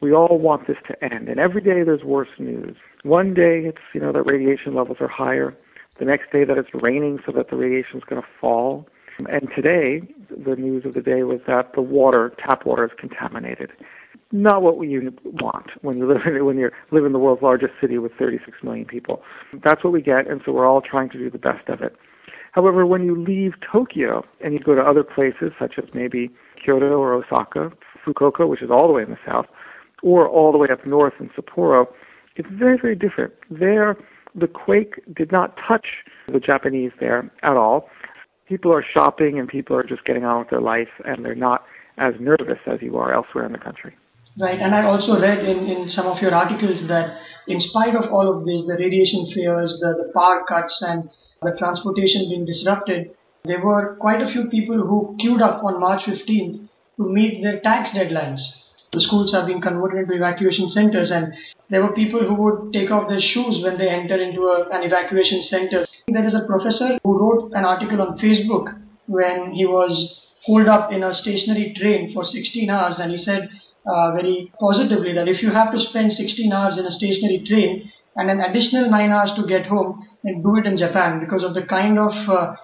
We 0.00 0.12
all 0.12 0.38
want 0.38 0.66
this 0.68 0.76
to 0.86 1.04
end, 1.04 1.28
and 1.28 1.40
every 1.40 1.60
day 1.60 1.82
there's 1.82 2.04
worse 2.04 2.28
news. 2.38 2.76
One 3.02 3.34
day 3.34 3.62
it's 3.64 3.82
you 3.92 4.00
know 4.00 4.12
that 4.12 4.22
radiation 4.22 4.74
levels 4.74 4.98
are 5.00 5.08
higher. 5.08 5.56
The 5.98 6.04
next 6.04 6.30
day 6.32 6.44
that 6.44 6.58
it's 6.58 6.70
raining, 6.74 7.18
so 7.26 7.32
that 7.32 7.50
the 7.50 7.56
radiation 7.56 7.98
is 7.98 8.04
going 8.04 8.22
to 8.22 8.28
fall. 8.40 8.88
And 9.28 9.48
today, 9.54 10.02
the 10.30 10.54
news 10.54 10.84
of 10.84 10.94
the 10.94 11.02
day 11.02 11.24
was 11.24 11.40
that 11.48 11.72
the 11.74 11.82
water, 11.82 12.32
tap 12.38 12.64
water, 12.64 12.84
is 12.84 12.92
contaminated 12.96 13.72
not 14.32 14.62
what 14.62 14.78
you 14.86 15.12
want 15.24 15.70
when 15.82 15.96
you 15.96 16.06
live 16.06 16.20
in, 16.26 16.44
when 16.44 16.58
you 16.58 16.70
live 16.90 17.04
in 17.04 17.12
the 17.12 17.18
world's 17.18 17.42
largest 17.42 17.72
city 17.80 17.98
with 17.98 18.12
36 18.18 18.62
million 18.62 18.84
people. 18.84 19.22
That's 19.64 19.82
what 19.82 19.92
we 19.92 20.02
get, 20.02 20.26
and 20.28 20.40
so 20.44 20.52
we're 20.52 20.66
all 20.66 20.82
trying 20.82 21.08
to 21.10 21.18
do 21.18 21.30
the 21.30 21.38
best 21.38 21.68
of 21.68 21.80
it. 21.80 21.96
However, 22.52 22.84
when 22.86 23.04
you 23.04 23.16
leave 23.16 23.54
Tokyo 23.60 24.24
and 24.42 24.52
you 24.52 24.60
go 24.60 24.74
to 24.74 24.82
other 24.82 25.04
places 25.04 25.52
such 25.58 25.78
as 25.78 25.94
maybe 25.94 26.30
Kyoto 26.62 26.98
or 26.98 27.14
Osaka, 27.14 27.70
Fukuoka, 28.04 28.48
which 28.48 28.62
is 28.62 28.70
all 28.70 28.86
the 28.86 28.92
way 28.92 29.02
in 29.02 29.10
the 29.10 29.18
south, 29.26 29.46
or 30.02 30.28
all 30.28 30.52
the 30.52 30.58
way 30.58 30.68
up 30.70 30.84
north 30.86 31.14
in 31.20 31.28
Sapporo, 31.30 31.86
it's 32.36 32.48
very, 32.50 32.78
very 32.78 32.94
different. 32.94 33.32
There, 33.50 33.96
the 34.40 34.48
quake 34.48 34.94
did 35.14 35.32
not 35.32 35.56
touch 35.66 35.86
the 36.28 36.40
Japanese 36.40 36.92
there 37.00 37.30
at 37.42 37.56
all. 37.56 37.88
People 38.48 38.72
are 38.72 38.84
shopping 38.94 39.38
and 39.38 39.48
people 39.48 39.76
are 39.76 39.82
just 39.82 40.04
getting 40.04 40.24
on 40.24 40.40
with 40.40 40.50
their 40.50 40.60
life, 40.60 40.88
and 41.04 41.24
they're 41.24 41.34
not 41.34 41.64
as 41.98 42.14
nervous 42.20 42.58
as 42.66 42.80
you 42.80 42.96
are 42.96 43.12
elsewhere 43.12 43.44
in 43.44 43.52
the 43.52 43.58
country. 43.58 43.94
Right, 44.40 44.58
and 44.60 44.74
I 44.74 44.84
also 44.84 45.20
read 45.20 45.40
in, 45.40 45.66
in 45.66 45.88
some 45.88 46.06
of 46.06 46.22
your 46.22 46.32
articles 46.32 46.86
that 46.86 47.18
in 47.48 47.58
spite 47.58 47.96
of 47.96 48.12
all 48.12 48.28
of 48.30 48.46
this, 48.46 48.64
the 48.66 48.76
radiation 48.78 49.26
fears, 49.34 49.78
the, 49.82 50.04
the 50.06 50.12
power 50.14 50.44
cuts, 50.48 50.78
and 50.86 51.10
the 51.42 51.58
transportation 51.58 52.30
being 52.30 52.46
disrupted, 52.46 53.10
there 53.44 53.64
were 53.64 53.96
quite 54.00 54.22
a 54.22 54.30
few 54.30 54.48
people 54.48 54.76
who 54.76 55.16
queued 55.18 55.42
up 55.42 55.64
on 55.64 55.80
March 55.80 56.02
15th 56.06 56.68
to 56.96 57.02
meet 57.02 57.42
their 57.42 57.60
tax 57.60 57.90
deadlines. 57.90 58.40
The 58.92 59.00
schools 59.00 59.32
have 59.32 59.46
been 59.46 59.60
converted 59.60 60.02
into 60.02 60.14
evacuation 60.14 60.68
centers, 60.68 61.10
and 61.10 61.34
there 61.70 61.82
were 61.82 61.92
people 61.92 62.26
who 62.26 62.34
would 62.34 62.72
take 62.72 62.90
off 62.90 63.08
their 63.08 63.20
shoes 63.20 63.60
when 63.62 63.76
they 63.76 63.88
enter 63.88 64.16
into 64.20 64.42
a, 64.42 64.68
an 64.70 64.82
evacuation 64.82 65.42
center. 65.42 65.86
There 66.08 66.24
is 66.24 66.34
a 66.34 66.46
professor 66.46 66.98
who 67.04 67.18
wrote 67.18 67.52
an 67.52 67.64
article 67.64 68.00
on 68.00 68.18
Facebook 68.18 68.80
when 69.06 69.52
he 69.52 69.66
was 69.66 69.92
holed 70.44 70.68
up 70.68 70.92
in 70.92 71.02
a 71.02 71.14
stationary 71.14 71.74
train 71.76 72.12
for 72.14 72.24
16 72.24 72.70
hours, 72.70 72.98
and 72.98 73.10
he 73.10 73.18
said 73.18 73.48
uh, 73.86 74.12
very 74.12 74.52
positively 74.58 75.12
that 75.12 75.28
if 75.28 75.42
you 75.42 75.50
have 75.50 75.72
to 75.72 75.78
spend 75.78 76.12
16 76.12 76.52
hours 76.52 76.78
in 76.78 76.86
a 76.86 76.90
stationary 76.90 77.44
train 77.46 77.90
and 78.16 78.30
an 78.30 78.40
additional 78.40 78.90
9 78.90 79.10
hours 79.10 79.32
to 79.36 79.46
get 79.46 79.66
home, 79.66 80.06
then 80.24 80.42
do 80.42 80.56
it 80.56 80.66
in 80.66 80.76
Japan 80.76 81.20
because 81.20 81.44
of 81.44 81.54
the 81.54 81.62
kind 81.62 81.98
of 81.98 82.12
uh, 82.28 82.54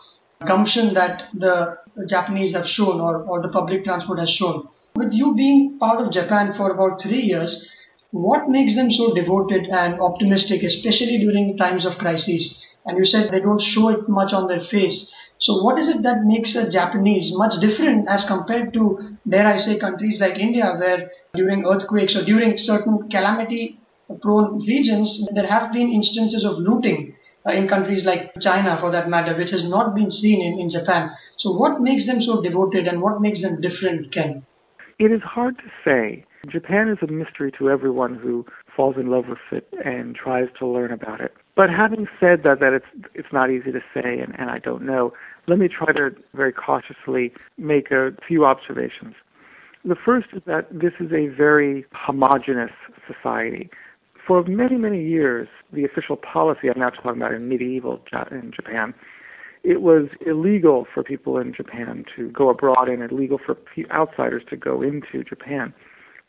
gumption 0.47 0.95
that 0.95 1.25
the 1.35 1.77
Japanese 2.09 2.55
have 2.55 2.67
shown 2.67 3.01
or, 3.01 3.23
or 3.23 3.41
the 3.41 3.49
public 3.49 3.85
transport 3.85 4.19
has 4.19 4.31
shown. 4.31 4.67
With 4.97 5.13
you 5.13 5.35
being 5.35 5.79
part 5.79 6.01
of 6.01 6.13
Japan 6.13 6.55
for 6.57 6.71
about 6.71 7.01
three 7.03 7.23
years, 7.23 7.69
what 8.15 8.49
makes 8.49 8.77
them 8.77 8.93
so 8.93 9.13
devoted 9.13 9.67
and 9.67 10.01
optimistic, 10.01 10.63
especially 10.63 11.19
during 11.19 11.57
times 11.57 11.85
of 11.85 11.99
crisis? 11.99 12.55
And 12.87 12.97
you 12.97 13.05
said 13.05 13.29
they 13.29 13.41
don't 13.41 13.61
show 13.61 13.89
it 13.89 14.09
much 14.09 14.33
on 14.33 14.47
their 14.47 14.63
face. 14.71 15.11
So 15.41 15.65
what 15.65 15.81
is 15.81 15.89
it 15.89 16.05
that 16.05 16.23
makes 16.23 16.55
a 16.55 16.71
Japanese 16.71 17.33
much 17.35 17.61
different 17.61 18.07
as 18.09 18.25
compared 18.29 18.73
to, 18.75 19.19
dare 19.29 19.47
I 19.47 19.57
say, 19.57 19.81
countries 19.81 20.19
like 20.21 20.39
India 20.39 20.77
where 20.79 21.11
during 21.35 21.67
earthquakes 21.67 22.15
or 22.15 22.25
during 22.25 22.55
certain 22.57 23.11
calamity 23.11 23.79
prone 24.23 24.61
regions, 24.61 25.27
there 25.35 25.49
have 25.49 25.73
been 25.73 25.91
instances 25.91 26.45
of 26.45 26.59
looting 26.59 27.17
uh, 27.45 27.51
in 27.51 27.67
countries 27.67 28.05
like 28.05 28.33
China 28.41 28.79
for 28.81 28.93
that 28.93 29.09
matter, 29.09 29.37
which 29.37 29.51
has 29.51 29.69
not 29.69 29.93
been 29.97 30.13
seen 30.13 30.41
in, 30.41 30.61
in 30.61 30.71
Japan. 30.71 31.11
So 31.39 31.51
what 31.51 31.81
makes 31.81 32.07
them 32.07 32.23
so 32.23 32.41
devoted 32.41 32.87
and 32.87 33.03
what 33.03 33.21
makes 33.21 33.43
them 33.43 33.61
different, 33.61 34.15
Ken? 34.15 34.47
It 35.01 35.11
is 35.11 35.23
hard 35.23 35.59
to 35.59 35.65
say 35.85 36.25
Japan 36.51 36.89
is 36.89 36.99
a 37.03 37.11
mystery 37.11 37.53
to 37.59 37.71
everyone 37.71 38.15
who 38.15 38.45
falls 38.75 38.97
in 38.97 39.09
love 39.09 39.27
with 39.29 39.39
it 39.53 39.69
and 39.85 40.15
tries 40.15 40.49
to 40.59 40.67
learn 40.67 40.93
about 40.93 41.21
it. 41.21 41.35
But 41.57 41.71
having 41.71 42.07
said 42.19 42.43
that, 42.43 42.61
that 42.61 42.73
it's 42.73 43.09
it's 43.15 43.33
not 43.33 43.51
easy 43.51 43.73
to 43.73 43.81
say, 43.95 44.19
and, 44.19 44.39
and 44.39 44.51
I 44.51 44.59
don't 44.59 44.83
know. 44.83 45.13
Let 45.47 45.59
me 45.59 45.69
try 45.69 45.93
to 45.93 46.11
very 46.35 46.53
cautiously 46.53 47.33
make 47.59 47.91
a 47.91 48.13
few 48.27 48.45
observations. 48.45 49.15
The 49.85 49.95
first 49.95 50.29
is 50.33 50.43
that 50.47 50.67
this 50.73 50.95
is 50.99 51.13
a 51.13 51.29
very 51.29 51.85
homogenous 51.93 52.73
society. 53.07 53.71
For 54.27 54.43
many, 54.45 54.77
many 54.77 55.05
years, 55.05 55.49
the 55.73 55.85
official 55.85 56.17
policy, 56.17 56.69
I'm 56.69 56.81
now 56.81 56.89
talking 56.89 57.21
about 57.21 57.35
in 57.35 57.49
medieval 57.49 58.03
in 58.31 58.53
Japan, 58.53 58.95
it 59.63 59.83
was 59.83 60.09
illegal 60.27 60.87
for 60.93 61.03
people 61.03 61.39
in 61.39 61.53
Japan 61.53 62.05
to 62.17 62.31
go 62.31 62.49
abroad 62.49 62.89
and 62.89 63.03
illegal 63.03 63.39
for 63.39 63.57
outsiders 63.91 64.43
to 64.49 64.57
go 64.57 64.81
into 64.81 65.23
Japan. 65.23 65.75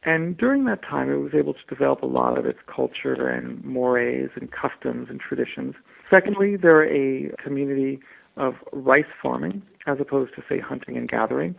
And 0.05 0.37
during 0.37 0.65
that 0.65 0.83
time, 0.83 1.11
it 1.11 1.17
was 1.17 1.33
able 1.33 1.55
to 1.55 1.65
develop 1.67 2.03
a 2.03 2.07
lot 2.07 2.37
of 2.37 2.45
its 2.45 2.59
culture 2.67 3.27
and 3.27 3.63
mores 3.65 4.29
and 4.35 4.51
customs 4.51 5.09
and 5.09 5.19
traditions. 5.19 5.73
Secondly, 6.09 6.55
they're 6.55 6.85
a 6.85 7.31
community 7.37 7.99
of 8.37 8.55
rice 8.71 9.05
farming 9.21 9.63
as 9.87 9.99
opposed 9.99 10.35
to, 10.35 10.43
say, 10.47 10.59
hunting 10.59 10.95
and 10.95 11.09
gathering. 11.09 11.55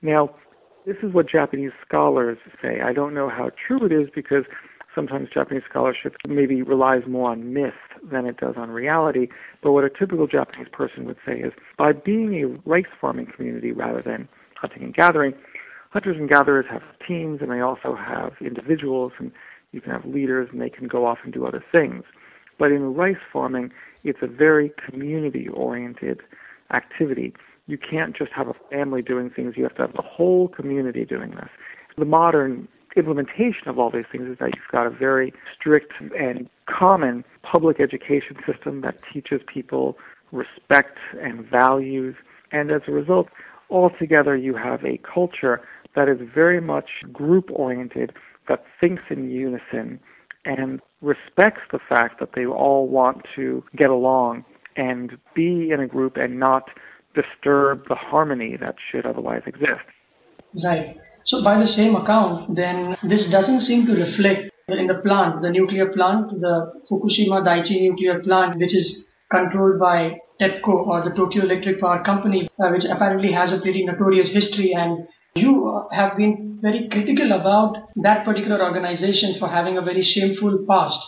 Now, 0.00 0.30
this 0.86 0.96
is 1.02 1.12
what 1.12 1.28
Japanese 1.28 1.72
scholars 1.86 2.38
say. 2.62 2.80
I 2.80 2.92
don't 2.92 3.14
know 3.14 3.28
how 3.28 3.50
true 3.66 3.84
it 3.84 3.92
is 3.92 4.08
because 4.14 4.44
sometimes 4.94 5.28
Japanese 5.28 5.64
scholarship 5.68 6.16
maybe 6.28 6.62
relies 6.62 7.02
more 7.06 7.30
on 7.30 7.52
myth 7.52 7.74
than 8.02 8.26
it 8.26 8.36
does 8.36 8.54
on 8.56 8.70
reality. 8.70 9.28
But 9.60 9.72
what 9.72 9.84
a 9.84 9.90
typical 9.90 10.26
Japanese 10.26 10.68
person 10.70 11.04
would 11.06 11.18
say 11.26 11.40
is 11.40 11.52
by 11.76 11.92
being 11.92 12.34
a 12.42 12.46
rice 12.68 12.86
farming 13.00 13.26
community 13.26 13.72
rather 13.72 14.02
than 14.02 14.28
hunting 14.54 14.82
and 14.82 14.94
gathering, 14.94 15.34
hunters 15.90 16.16
and 16.16 16.28
gatherers 16.28 16.66
have 16.70 16.82
teams 17.06 17.40
and 17.40 17.50
they 17.50 17.60
also 17.60 17.94
have 17.94 18.32
individuals 18.40 19.12
and 19.18 19.32
you 19.72 19.80
can 19.80 19.92
have 19.92 20.04
leaders 20.04 20.48
and 20.52 20.60
they 20.60 20.70
can 20.70 20.88
go 20.88 21.06
off 21.06 21.18
and 21.24 21.32
do 21.32 21.46
other 21.46 21.64
things. 21.72 22.04
But 22.58 22.72
in 22.72 22.94
rice 22.94 23.16
farming, 23.32 23.72
it's 24.04 24.18
a 24.22 24.26
very 24.26 24.72
community 24.86 25.48
oriented 25.48 26.20
activity 26.72 27.34
you 27.68 27.78
can't 27.78 28.16
just 28.16 28.32
have 28.32 28.48
a 28.48 28.54
family 28.70 29.02
doing 29.02 29.30
things, 29.30 29.54
you 29.56 29.62
have 29.62 29.76
to 29.76 29.82
have 29.82 29.92
the 29.92 30.02
whole 30.02 30.48
community 30.48 31.04
doing 31.04 31.30
this. 31.32 31.50
The 31.96 32.06
modern 32.06 32.66
implementation 32.96 33.68
of 33.68 33.78
all 33.78 33.90
these 33.90 34.06
things 34.10 34.26
is 34.26 34.38
that 34.40 34.56
you've 34.56 34.72
got 34.72 34.86
a 34.86 34.90
very 34.90 35.32
strict 35.54 35.92
and 36.00 36.48
common 36.66 37.24
public 37.42 37.78
education 37.78 38.36
system 38.46 38.80
that 38.80 38.96
teaches 39.12 39.42
people 39.46 39.98
respect 40.32 40.98
and 41.20 41.44
values. 41.44 42.16
And 42.50 42.70
as 42.70 42.82
a 42.88 42.92
result, 42.92 43.28
altogether 43.70 44.34
you 44.34 44.56
have 44.56 44.82
a 44.82 44.98
culture 44.98 45.60
that 45.98 46.08
is 46.08 46.20
very 46.32 46.60
much 46.60 46.88
group 47.12 47.50
oriented, 47.52 48.12
that 48.48 48.62
thinks 48.80 49.02
in 49.10 49.28
unison, 49.28 49.98
and 50.44 50.80
respects 51.00 51.62
the 51.72 51.80
fact 51.88 52.20
that 52.20 52.30
they 52.36 52.46
all 52.46 52.86
want 52.86 53.26
to 53.34 53.64
get 53.76 53.90
along 53.90 54.44
and 54.76 55.18
be 55.34 55.70
in 55.72 55.80
a 55.80 55.88
group 55.88 56.16
and 56.16 56.38
not 56.38 56.70
disturb 57.16 57.82
the 57.88 57.96
harmony 57.96 58.56
that 58.60 58.76
should 58.88 59.04
otherwise 59.04 59.42
exist. 59.44 59.86
Right. 60.62 60.96
So, 61.24 61.42
by 61.42 61.58
the 61.58 61.66
same 61.66 61.96
account, 61.96 62.54
then 62.54 62.96
this 63.02 63.28
doesn't 63.32 63.62
seem 63.62 63.84
to 63.86 63.94
reflect 63.94 64.52
in 64.68 64.86
the 64.86 65.00
plant, 65.02 65.42
the 65.42 65.50
nuclear 65.50 65.90
plant, 65.92 66.30
the 66.40 66.80
Fukushima 66.88 67.42
Daiichi 67.42 67.82
nuclear 67.82 68.20
plant, 68.20 68.56
which 68.56 68.74
is 68.74 69.06
controlled 69.32 69.80
by 69.80 70.16
TEPCO 70.40 70.86
or 70.86 71.02
the 71.02 71.14
Tokyo 71.16 71.42
Electric 71.42 71.80
Power 71.80 72.04
Company, 72.04 72.48
uh, 72.62 72.70
which 72.70 72.84
apparently 72.88 73.32
has 73.32 73.52
a 73.52 73.60
pretty 73.60 73.84
notorious 73.84 74.32
history. 74.32 74.72
And 74.74 75.08
you 75.38 75.68
uh, 75.68 75.94
have 75.94 76.16
been 76.16 76.58
very 76.60 76.88
critical 76.90 77.32
about 77.32 77.88
that 77.96 78.24
particular 78.24 78.62
organization 78.62 79.36
for 79.38 79.48
having 79.48 79.78
a 79.78 79.82
very 79.82 80.02
shameful 80.02 80.64
past. 80.68 80.98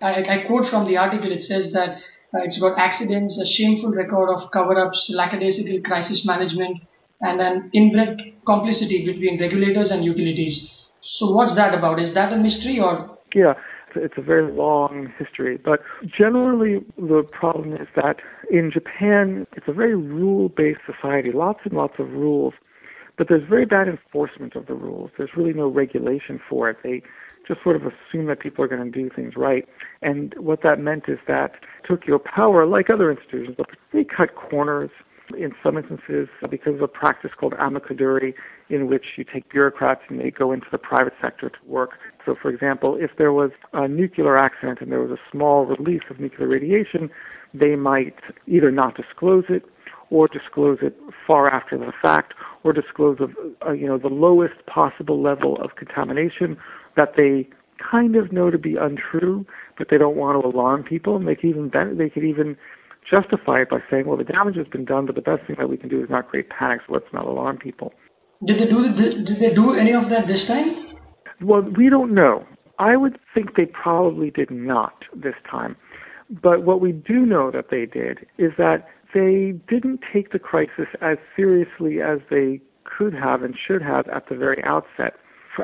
I, 0.00 0.22
I 0.22 0.46
quote 0.46 0.70
from 0.70 0.86
the 0.86 0.96
article, 0.96 1.30
it 1.32 1.42
says 1.42 1.70
that 1.72 1.98
uh, 2.34 2.44
it's 2.44 2.58
about 2.58 2.78
accidents, 2.78 3.38
a 3.38 3.46
shameful 3.46 3.90
record 3.90 4.28
of 4.30 4.50
cover-ups, 4.50 5.10
lackadaisical 5.14 5.80
crisis 5.82 6.22
management, 6.24 6.78
and 7.20 7.40
an 7.40 7.70
inbred 7.72 8.18
complicity 8.46 9.04
between 9.04 9.40
regulators 9.40 9.90
and 9.90 10.04
utilities. 10.04 10.70
So 11.02 11.32
what's 11.32 11.54
that 11.56 11.74
about? 11.74 12.00
Is 12.00 12.14
that 12.14 12.32
a 12.32 12.36
mystery 12.36 12.78
or? 12.80 13.18
Yeah, 13.34 13.54
it's 13.96 14.14
a 14.16 14.22
very 14.22 14.52
long 14.52 15.12
history, 15.18 15.58
but 15.62 15.80
generally 16.06 16.84
the 16.96 17.24
problem 17.32 17.74
is 17.74 17.88
that 17.96 18.16
in 18.50 18.70
Japan, 18.70 19.46
it's 19.56 19.66
a 19.68 19.72
very 19.72 19.94
rule-based 19.94 20.80
society, 20.86 21.30
lots 21.32 21.60
and 21.64 21.72
lots 21.72 21.94
of 21.98 22.10
rules, 22.10 22.54
but 23.18 23.28
there's 23.28 23.46
very 23.46 23.66
bad 23.66 23.88
enforcement 23.88 24.54
of 24.54 24.66
the 24.66 24.74
rules. 24.74 25.10
There's 25.18 25.36
really 25.36 25.52
no 25.52 25.68
regulation 25.68 26.40
for 26.48 26.70
it. 26.70 26.78
They 26.82 27.02
just 27.46 27.62
sort 27.62 27.76
of 27.76 27.82
assume 27.82 28.26
that 28.26 28.40
people 28.40 28.64
are 28.64 28.68
going 28.68 28.84
to 28.84 28.90
do 28.90 29.10
things 29.14 29.34
right. 29.36 29.68
And 30.00 30.34
what 30.38 30.62
that 30.62 30.78
meant 30.78 31.08
is 31.08 31.18
that 31.26 31.56
Tokyo 31.86 32.18
Power, 32.18 32.64
like 32.66 32.88
other 32.88 33.10
institutions, 33.10 33.56
they 33.92 34.04
cut 34.04 34.34
corners 34.36 34.90
in 35.36 35.52
some 35.62 35.76
instances 35.76 36.28
because 36.48 36.76
of 36.76 36.82
a 36.82 36.88
practice 36.88 37.32
called 37.34 37.52
amakudari, 37.54 38.34
in 38.70 38.86
which 38.86 39.04
you 39.16 39.24
take 39.24 39.50
bureaucrats 39.50 40.02
and 40.08 40.20
they 40.20 40.30
go 40.30 40.52
into 40.52 40.66
the 40.70 40.78
private 40.78 41.12
sector 41.20 41.50
to 41.50 41.58
work. 41.66 41.98
So, 42.24 42.34
for 42.34 42.50
example, 42.50 42.96
if 42.98 43.10
there 43.18 43.32
was 43.32 43.50
a 43.72 43.88
nuclear 43.88 44.36
accident 44.36 44.80
and 44.80 44.90
there 44.90 45.00
was 45.00 45.10
a 45.10 45.20
small 45.30 45.66
release 45.66 46.02
of 46.08 46.20
nuclear 46.20 46.48
radiation, 46.48 47.10
they 47.52 47.76
might 47.76 48.16
either 48.46 48.70
not 48.70 48.96
disclose 48.96 49.44
it 49.48 49.64
or 50.10 50.28
disclose 50.28 50.78
it 50.80 50.96
far 51.26 51.50
after 51.50 51.76
the 51.76 51.92
fact, 52.00 52.34
or 52.64 52.72
disclose 52.72 53.18
of, 53.20 53.30
uh, 53.66 53.72
you 53.72 53.86
know 53.86 53.98
the 53.98 54.08
lowest 54.08 54.54
possible 54.66 55.22
level 55.22 55.56
of 55.62 55.76
contamination 55.76 56.56
that 56.96 57.14
they 57.16 57.48
kind 57.78 58.16
of 58.16 58.32
know 58.32 58.50
to 58.50 58.58
be 58.58 58.76
untrue, 58.76 59.46
but 59.76 59.88
they 59.90 59.98
don't 59.98 60.16
want 60.16 60.40
to 60.40 60.46
alarm 60.46 60.82
people. 60.82 61.16
And 61.16 61.26
they 61.28 61.34
could 61.34 61.50
even 61.50 61.70
they 61.96 62.10
could 62.10 62.24
even 62.24 62.56
justify 63.08 63.62
it 63.62 63.70
by 63.70 63.78
saying, 63.90 64.06
"Well, 64.06 64.16
the 64.16 64.24
damage 64.24 64.56
has 64.56 64.66
been 64.66 64.84
done, 64.84 65.06
but 65.06 65.14
the 65.14 65.22
best 65.22 65.46
thing 65.46 65.56
that 65.58 65.68
we 65.68 65.76
can 65.76 65.88
do 65.88 66.02
is 66.02 66.10
not 66.10 66.28
create 66.28 66.50
panic, 66.50 66.80
so 66.86 66.94
let's 66.94 67.12
not 67.12 67.26
alarm 67.26 67.58
people." 67.58 67.92
Did 68.44 68.60
they 68.60 68.66
do 68.66 68.94
did 69.24 69.40
they 69.40 69.54
do 69.54 69.74
any 69.74 69.92
of 69.92 70.08
that 70.10 70.26
this 70.26 70.46
time? 70.46 70.88
Well, 71.40 71.62
we 71.62 71.88
don't 71.88 72.14
know. 72.14 72.44
I 72.78 72.96
would 72.96 73.18
think 73.34 73.56
they 73.56 73.66
probably 73.66 74.30
did 74.30 74.50
not 74.50 75.04
this 75.14 75.34
time. 75.50 75.76
But 76.42 76.62
what 76.62 76.80
we 76.80 76.92
do 76.92 77.24
know 77.24 77.50
that 77.50 77.70
they 77.70 77.86
did 77.86 78.26
is 78.36 78.52
that 78.58 78.86
they 79.14 79.54
didn't 79.68 80.00
take 80.12 80.32
the 80.32 80.38
crisis 80.38 80.86
as 81.00 81.18
seriously 81.36 82.00
as 82.00 82.18
they 82.30 82.60
could 82.84 83.14
have 83.14 83.42
and 83.42 83.54
should 83.56 83.82
have 83.82 84.08
at 84.08 84.28
the 84.28 84.34
very 84.34 84.62
outset 84.64 85.14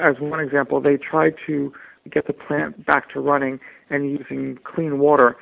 as 0.00 0.16
one 0.20 0.40
example, 0.40 0.80
they 0.80 0.96
tried 0.96 1.34
to 1.46 1.72
get 2.10 2.26
the 2.26 2.32
plant 2.32 2.84
back 2.84 3.10
to 3.10 3.20
running 3.20 3.60
and 3.90 4.10
using 4.10 4.58
clean 4.64 4.98
water 4.98 5.36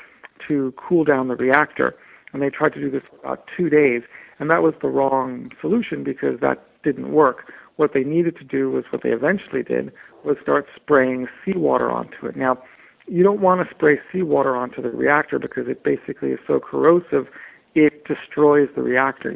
to 0.49 0.73
cool 0.77 1.05
down 1.05 1.29
the 1.29 1.37
reactor. 1.37 1.95
And 2.33 2.43
they 2.43 2.51
tried 2.51 2.73
to 2.75 2.81
do 2.81 2.91
this 2.91 3.03
for 3.11 3.17
about 3.19 3.49
two 3.57 3.69
days. 3.69 4.03
And 4.39 4.51
that 4.51 4.63
was 4.63 4.75
the 4.81 4.89
wrong 4.89 5.53
solution 5.61 6.05
because 6.05 6.41
that 6.41 6.65
didn't 6.83 7.13
work. 7.13 7.53
What 7.77 7.95
they 7.95 8.05
needed 8.05 8.37
to 8.39 8.45
do 8.45 8.71
was 8.71 8.85
what 8.91 9.03
they 9.03 9.11
eventually 9.11 9.63
did 9.63 9.93
was 10.25 10.37
start 10.43 10.67
spraying 10.77 11.29
seawater 11.45 11.91
onto 11.91 12.27
it. 12.27 12.37
Now, 12.37 12.63
you 13.07 13.23
don't 13.23 13.41
want 13.41 13.67
to 13.67 13.75
spray 13.75 13.99
seawater 14.13 14.57
onto 14.57 14.81
the 14.81 14.91
reactor 14.91 15.39
because 15.39 15.69
it 15.69 15.83
basically 15.83 16.31
is 16.31 16.39
so 16.47 16.61
corrosive 16.61 17.29
it 17.75 18.05
destroys 18.05 18.69
the 18.75 18.83
reactor. 18.83 19.35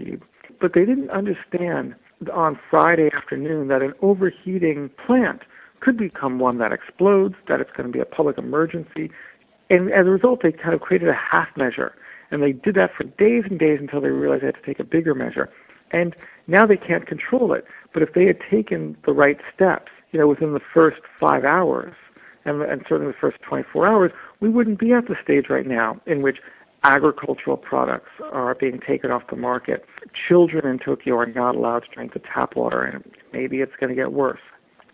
But 0.60 0.74
they 0.74 0.84
didn't 0.84 1.10
understand 1.10 1.94
on 2.32 2.58
Friday 2.70 3.10
afternoon 3.14 3.68
that 3.68 3.82
an 3.82 3.92
overheating 4.02 4.90
plant 5.06 5.42
could 5.80 5.96
become 5.96 6.38
one 6.38 6.58
that 6.58 6.72
explodes, 6.72 7.34
that 7.48 7.60
it's 7.60 7.70
going 7.72 7.86
to 7.86 7.92
be 7.92 8.00
a 8.00 8.06
public 8.06 8.38
emergency. 8.38 9.10
And 9.68 9.92
as 9.92 10.06
a 10.06 10.10
result, 10.10 10.42
they 10.42 10.52
kind 10.52 10.74
of 10.74 10.80
created 10.80 11.08
a 11.08 11.14
half 11.14 11.48
measure. 11.56 11.94
And 12.30 12.42
they 12.42 12.52
did 12.52 12.74
that 12.74 12.94
for 12.96 13.04
days 13.04 13.44
and 13.48 13.58
days 13.58 13.78
until 13.80 14.00
they 14.00 14.08
realized 14.08 14.42
they 14.42 14.46
had 14.46 14.56
to 14.56 14.62
take 14.62 14.80
a 14.80 14.84
bigger 14.84 15.14
measure. 15.14 15.48
And 15.92 16.16
now 16.46 16.66
they 16.66 16.76
can't 16.76 17.06
control 17.06 17.52
it. 17.52 17.64
But 17.92 18.02
if 18.02 18.14
they 18.14 18.26
had 18.26 18.38
taken 18.50 18.96
the 19.04 19.12
right 19.12 19.38
steps, 19.54 19.92
you 20.12 20.18
know, 20.18 20.26
within 20.26 20.52
the 20.52 20.60
first 20.60 21.00
five 21.20 21.44
hours, 21.44 21.94
and, 22.44 22.62
and 22.62 22.84
certainly 22.88 23.12
the 23.12 23.18
first 23.18 23.38
24 23.42 23.86
hours, 23.86 24.12
we 24.40 24.48
wouldn't 24.48 24.78
be 24.78 24.92
at 24.92 25.08
the 25.08 25.16
stage 25.22 25.46
right 25.48 25.66
now 25.66 26.00
in 26.06 26.22
which 26.22 26.38
agricultural 26.92 27.56
products 27.56 28.10
are 28.32 28.54
being 28.54 28.80
taken 28.86 29.10
off 29.10 29.22
the 29.28 29.36
market. 29.36 29.84
Children 30.28 30.66
in 30.66 30.78
Tokyo 30.78 31.16
are 31.16 31.26
not 31.26 31.56
allowed 31.56 31.80
to 31.80 31.88
drink 31.92 32.12
the 32.12 32.20
tap 32.20 32.56
water, 32.56 32.82
and 32.82 33.04
maybe 33.32 33.60
it's 33.60 33.74
going 33.78 33.90
to 33.90 33.96
get 33.96 34.12
worse. 34.12 34.40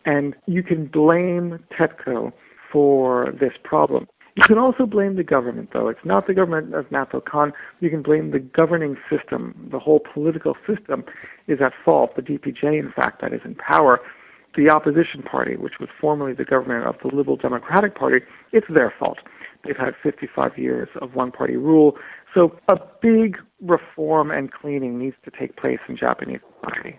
And 0.05 0.35
you 0.47 0.63
can 0.63 0.87
blame 0.87 1.63
TEPCO 1.79 2.33
for 2.73 3.33
this 3.39 3.53
problem. 3.63 4.09
You 4.35 4.45
can 4.45 4.57
also 4.57 4.87
blame 4.87 5.17
the 5.17 5.25
government, 5.25 5.71
though. 5.75 5.89
It's 5.89 6.05
not 6.05 6.27
the 6.27 6.33
government 6.33 6.75
of 6.75 6.89
Naoto 6.89 7.23
Kan. 7.23 7.53
You 7.81 7.91
can 7.91 8.01
blame 8.01 8.31
the 8.31 8.39
governing 8.39 8.97
system. 9.11 9.69
The 9.71 9.79
whole 9.79 10.01
political 10.01 10.57
system 10.67 11.05
is 11.49 11.61
at 11.61 11.75
fault. 11.85 12.17
The 12.17 12.23
DPJ, 12.23 12.79
in 12.79 12.91
fact, 12.93 13.21
that 13.21 13.35
is 13.35 13.43
in 13.45 13.55
power. 13.57 14.01
The 14.57 14.71
opposition 14.71 15.23
party, 15.23 15.57
which 15.57 15.75
was 15.81 15.89
formerly 16.01 16.35
the 16.35 16.45
government 16.45 16.87
of 16.87 16.97
the 17.03 17.15
Liberal 17.15 17.37
Democratic 17.37 17.95
Party, 17.95 18.25
it's 18.53 18.67
their 18.69 18.93
fault. 18.99 19.19
They've 19.65 19.77
had 19.77 19.95
55 20.03 20.59
years 20.59 20.89
of 21.01 21.15
one 21.15 21.31
party 21.31 21.57
rule. 21.57 21.97
So 22.35 22.59
a 22.69 22.77
big 23.01 23.37
reform 23.61 24.31
and 24.31 24.53
cleaning 24.53 24.99
needs 24.99 25.17
to 25.25 25.31
take 25.31 25.57
place 25.57 25.79
in 25.89 25.97
Japanese 25.97 26.41
society. 26.61 26.99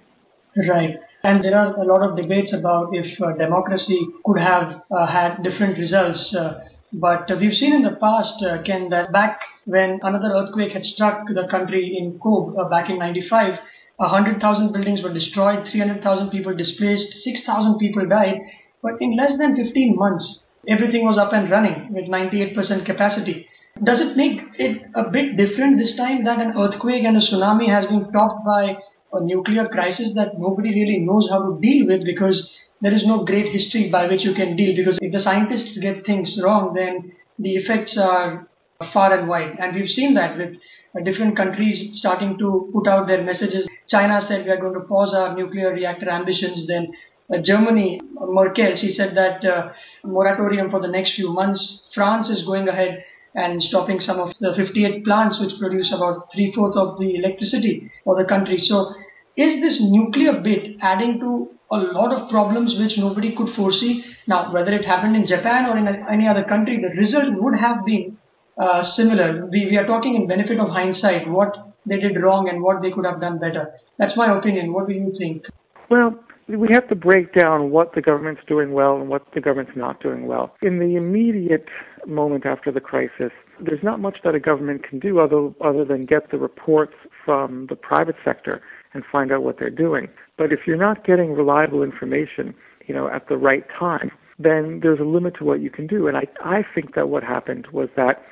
Right. 0.70 0.98
And 1.24 1.44
there 1.44 1.58
are 1.58 1.76
a 1.76 1.84
lot 1.84 2.08
of 2.08 2.18
debates 2.18 2.54
about 2.58 2.90
if 2.92 3.20
uh, 3.22 3.34
democracy 3.38 4.00
could 4.26 4.40
have 4.40 4.82
uh, 4.92 5.08
had 5.08 5.42
different 5.42 5.78
results. 5.78 6.36
Uh, 6.38 6.60
but 6.94 7.30
we've 7.40 7.54
seen 7.54 7.74
in 7.74 7.82
the 7.82 7.98
past, 8.00 8.44
uh, 8.44 8.62
Ken, 8.64 8.90
that 8.90 9.12
back 9.12 9.40
when 9.66 10.00
another 10.04 10.34
earthquake 10.36 10.72
had 10.74 10.84
struck 10.84 11.28
the 11.28 11.48
country 11.50 11.98
in 11.98 12.20
Kobe 12.20 12.58
uh, 12.58 12.70
back 12.70 12.90
in 12.90 13.00
95, 13.00 13.60
100,000 13.98 14.74
buildings 14.74 15.04
were 15.04 15.14
destroyed, 15.14 15.68
300,000 15.72 16.30
people 16.30 16.56
displaced, 16.56 17.14
6,000 17.14 17.78
people 17.78 18.08
died. 18.08 18.40
But 18.82 18.94
in 19.00 19.16
less 19.16 19.38
than 19.38 19.56
15 19.56 19.96
months, 19.96 20.44
everything 20.68 21.06
was 21.06 21.18
up 21.18 21.34
and 21.34 21.50
running 21.50 21.94
with 21.94 22.06
98% 22.06 22.86
capacity. 22.86 23.48
Does 23.84 24.02
it 24.02 24.18
make 24.18 24.40
it 24.60 24.82
a 24.96 25.10
bit 25.10 25.38
different 25.38 25.78
this 25.78 25.96
time 25.96 26.24
that 26.26 26.40
an 26.40 26.54
earthquake 26.58 27.04
and 27.04 27.18
a 27.18 27.20
tsunami 27.20 27.68
has 27.70 27.86
been 27.86 28.12
topped 28.12 28.46
by 28.46 28.78
a 29.14 29.24
nuclear 29.24 29.68
crisis 29.68 30.12
that 30.16 30.40
nobody 30.40 30.70
really 30.70 31.00
knows 31.00 31.28
how 31.30 31.40
to 31.44 31.60
deal 31.62 31.88
with 31.88 32.06
because 32.06 32.52
there 32.82 32.94
is 32.94 33.06
no 33.06 33.24
great 33.24 33.52
history 33.52 33.90
by 33.92 34.08
which 34.08 34.24
you 34.24 34.34
can 34.34 34.56
deal 34.56 34.76
because 34.76 34.98
if 35.02 35.12
the 35.12 35.20
scientists 35.20 35.78
get 35.82 36.06
things 36.06 36.40
wrong, 36.44 36.74
then 36.74 37.12
the 37.40 37.56
effects 37.56 37.98
are 38.00 38.48
far 38.94 39.18
and 39.18 39.28
wide. 39.28 39.58
And 39.60 39.76
we've 39.76 39.90
seen 39.90 40.14
that 40.16 40.38
with 40.38 40.56
uh, 40.96 41.04
different 41.04 41.38
countries 41.38 41.90
starting 41.94 42.38
to 42.40 42.70
put 42.74 42.88
out 42.88 43.08
their 43.08 43.24
messages. 43.24 43.68
China 43.88 44.20
said 44.22 44.46
we 44.46 44.52
are 44.52 44.60
going 44.60 44.74
to 44.74 44.88
pause 44.88 45.14
our 45.16 45.36
nuclear 45.36 45.74
reactor 45.74 46.10
ambitions. 46.10 46.68
Then 46.68 46.94
uh, 47.34 47.38
Germany, 47.44 48.00
Merkel, 48.20 48.76
she 48.76 48.90
said 48.90 49.16
that 49.16 49.46
uh, 49.46 49.72
moratorium 50.04 50.70
for 50.70 50.80
the 50.80 50.88
next 50.88 51.16
few 51.16 51.30
months. 51.30 51.88
France 51.94 52.30
is 52.30 52.46
going 52.46 52.68
ahead 52.68 53.04
and 53.36 53.62
stopping 53.62 54.00
some 54.00 54.20
of 54.20 54.34
the 54.40 54.54
58 54.56 55.04
plants 55.04 55.40
which 55.42 55.60
produce 55.60 55.92
about 55.96 56.32
three-fourths 56.34 56.78
of 56.78 57.00
the 57.00 57.16
electricity 57.16 57.92
for 58.04 58.16
the 58.16 58.28
country. 58.28 58.58
So 58.60 58.94
is 59.36 59.60
this 59.62 59.80
nuclear 59.82 60.40
bit 60.42 60.78
adding 60.82 61.20
to 61.20 61.50
a 61.74 61.78
lot 61.78 62.14
of 62.14 62.30
problems 62.30 62.76
which 62.78 62.98
nobody 62.98 63.36
could 63.36 63.50
foresee. 63.56 64.04
Now, 64.28 64.54
whether 64.54 64.72
it 64.72 64.86
happened 64.86 65.16
in 65.16 65.26
Japan 65.26 65.66
or 65.66 65.78
in 65.78 65.88
any 65.88 66.28
other 66.28 66.44
country, 66.44 66.80
the 66.80 66.96
result 67.00 67.34
would 67.42 67.58
have 67.58 67.84
been 67.84 68.18
uh, 68.58 68.84
similar. 68.84 69.48
We, 69.52 69.68
we 69.68 69.78
are 69.78 69.86
talking 69.86 70.16
in 70.16 70.28
benefit 70.28 70.60
of 70.60 70.70
hindsight, 70.70 71.30
what 71.30 71.74
they 71.86 72.00
did 72.00 72.22
wrong 72.22 72.50
and 72.50 72.62
what 72.62 72.82
they 72.82 72.92
could 72.92 73.06
have 73.06 73.20
done 73.20 73.40
better. 73.40 73.72
That's 73.98 74.16
my 74.16 74.38
opinion. 74.38 74.74
What 74.74 74.88
do 74.88 74.94
you 74.94 75.14
think? 75.18 75.46
Well, 75.90 76.18
we 76.48 76.68
have 76.74 76.88
to 76.90 76.96
break 76.96 77.34
down 77.34 77.72
what 77.72 77.94
the 77.96 78.02
government's 78.02 78.42
doing 78.48 78.74
well 78.74 78.98
and 78.98 79.08
what 79.08 79.26
the 79.34 79.42
government's 79.42 79.78
not 79.78 80.02
doing 80.02 80.28
well. 80.28 80.56
In 80.62 80.80
the 80.80 80.96
immediate 80.96 81.68
moment 82.06 82.46
after 82.46 82.72
the 82.72 82.82
crisis, 82.82 83.32
there's 83.62 83.84
not 83.84 84.00
much 84.00 84.18
that 84.24 84.36
a 84.36 84.40
government 84.40 84.88
can 84.88 85.00
do 85.00 85.20
other, 85.20 85.50
other 85.62 85.86
than 85.86 86.06
get 86.06 86.32
the 86.32 86.38
reports 86.38 86.96
from 87.24 87.68
the 87.70 87.76
private 87.76 88.16
sector 88.26 88.62
and 88.94 89.04
find 89.10 89.32
out 89.32 89.44
what 89.44 89.58
they're 89.58 89.70
doing. 89.70 90.10
But 90.38 90.52
if 90.52 90.62
you're 90.68 90.78
not 90.78 91.06
getting 91.06 91.34
reliable 91.34 91.82
information, 91.82 92.54
you 92.88 92.94
know, 92.94 93.08
at 93.08 93.30
the 93.30 93.38
right 93.38 93.64
time, 93.80 94.12
then 94.38 94.82
there's 94.82 95.00
a 95.00 95.04
limit 95.04 95.36
to 95.38 95.46
what 95.46 95.62
you 95.62 95.70
can 95.70 95.88
do. 95.88 96.08
And 96.08 96.18
I, 96.18 96.24
I 96.44 96.66
think 96.76 96.96
that 96.96 97.08
what 97.08 97.24
happened 97.24 97.68
was 97.72 97.90
that 97.96 98.24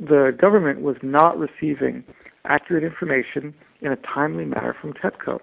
the 0.00 0.36
government 0.38 0.80
was 0.82 0.96
not 1.02 1.38
receiving 1.38 2.04
accurate 2.44 2.84
information 2.84 3.54
in 3.80 3.92
a 3.92 3.96
timely 3.96 4.44
manner 4.44 4.74
from 4.80 4.92
TEPCO. 4.92 5.40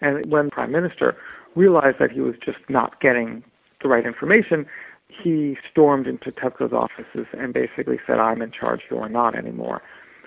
And 0.00 0.24
when 0.26 0.46
the 0.46 0.50
Prime 0.50 0.72
Minister 0.72 1.16
realized 1.54 1.98
that 1.98 2.10
he 2.10 2.20
was 2.20 2.34
just 2.44 2.58
not 2.68 3.00
getting 3.00 3.42
the 3.82 3.88
right 3.88 4.06
information, 4.06 4.66
he 5.08 5.56
stormed 5.70 6.06
into 6.06 6.30
TEPCO's 6.30 6.72
offices 6.72 7.26
and 7.32 7.52
basically 7.52 7.98
said, 8.06 8.18
I'm 8.18 8.42
in 8.42 8.50
charge, 8.50 8.82
you 8.90 8.98
are 8.98 9.08
not 9.08 9.36
anymore. 9.36 9.82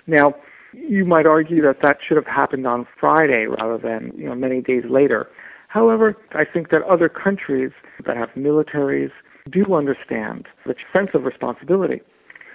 Now, 0.06 0.34
you 0.72 1.04
might 1.04 1.26
argue 1.26 1.62
that 1.62 1.80
that 1.82 1.98
should 2.06 2.16
have 2.16 2.26
happened 2.26 2.66
on 2.66 2.86
Friday 2.98 3.46
rather 3.46 3.78
than 3.78 4.12
you 4.16 4.26
know 4.26 4.34
many 4.34 4.60
days 4.60 4.84
later. 4.88 5.28
However, 5.68 6.16
I 6.32 6.44
think 6.44 6.70
that 6.70 6.82
other 6.82 7.08
countries 7.08 7.72
that 8.04 8.16
have 8.16 8.30
militaries 8.30 9.10
do 9.50 9.74
understand 9.74 10.46
the 10.66 10.74
sense 10.92 11.10
of 11.14 11.24
responsibility. 11.24 12.00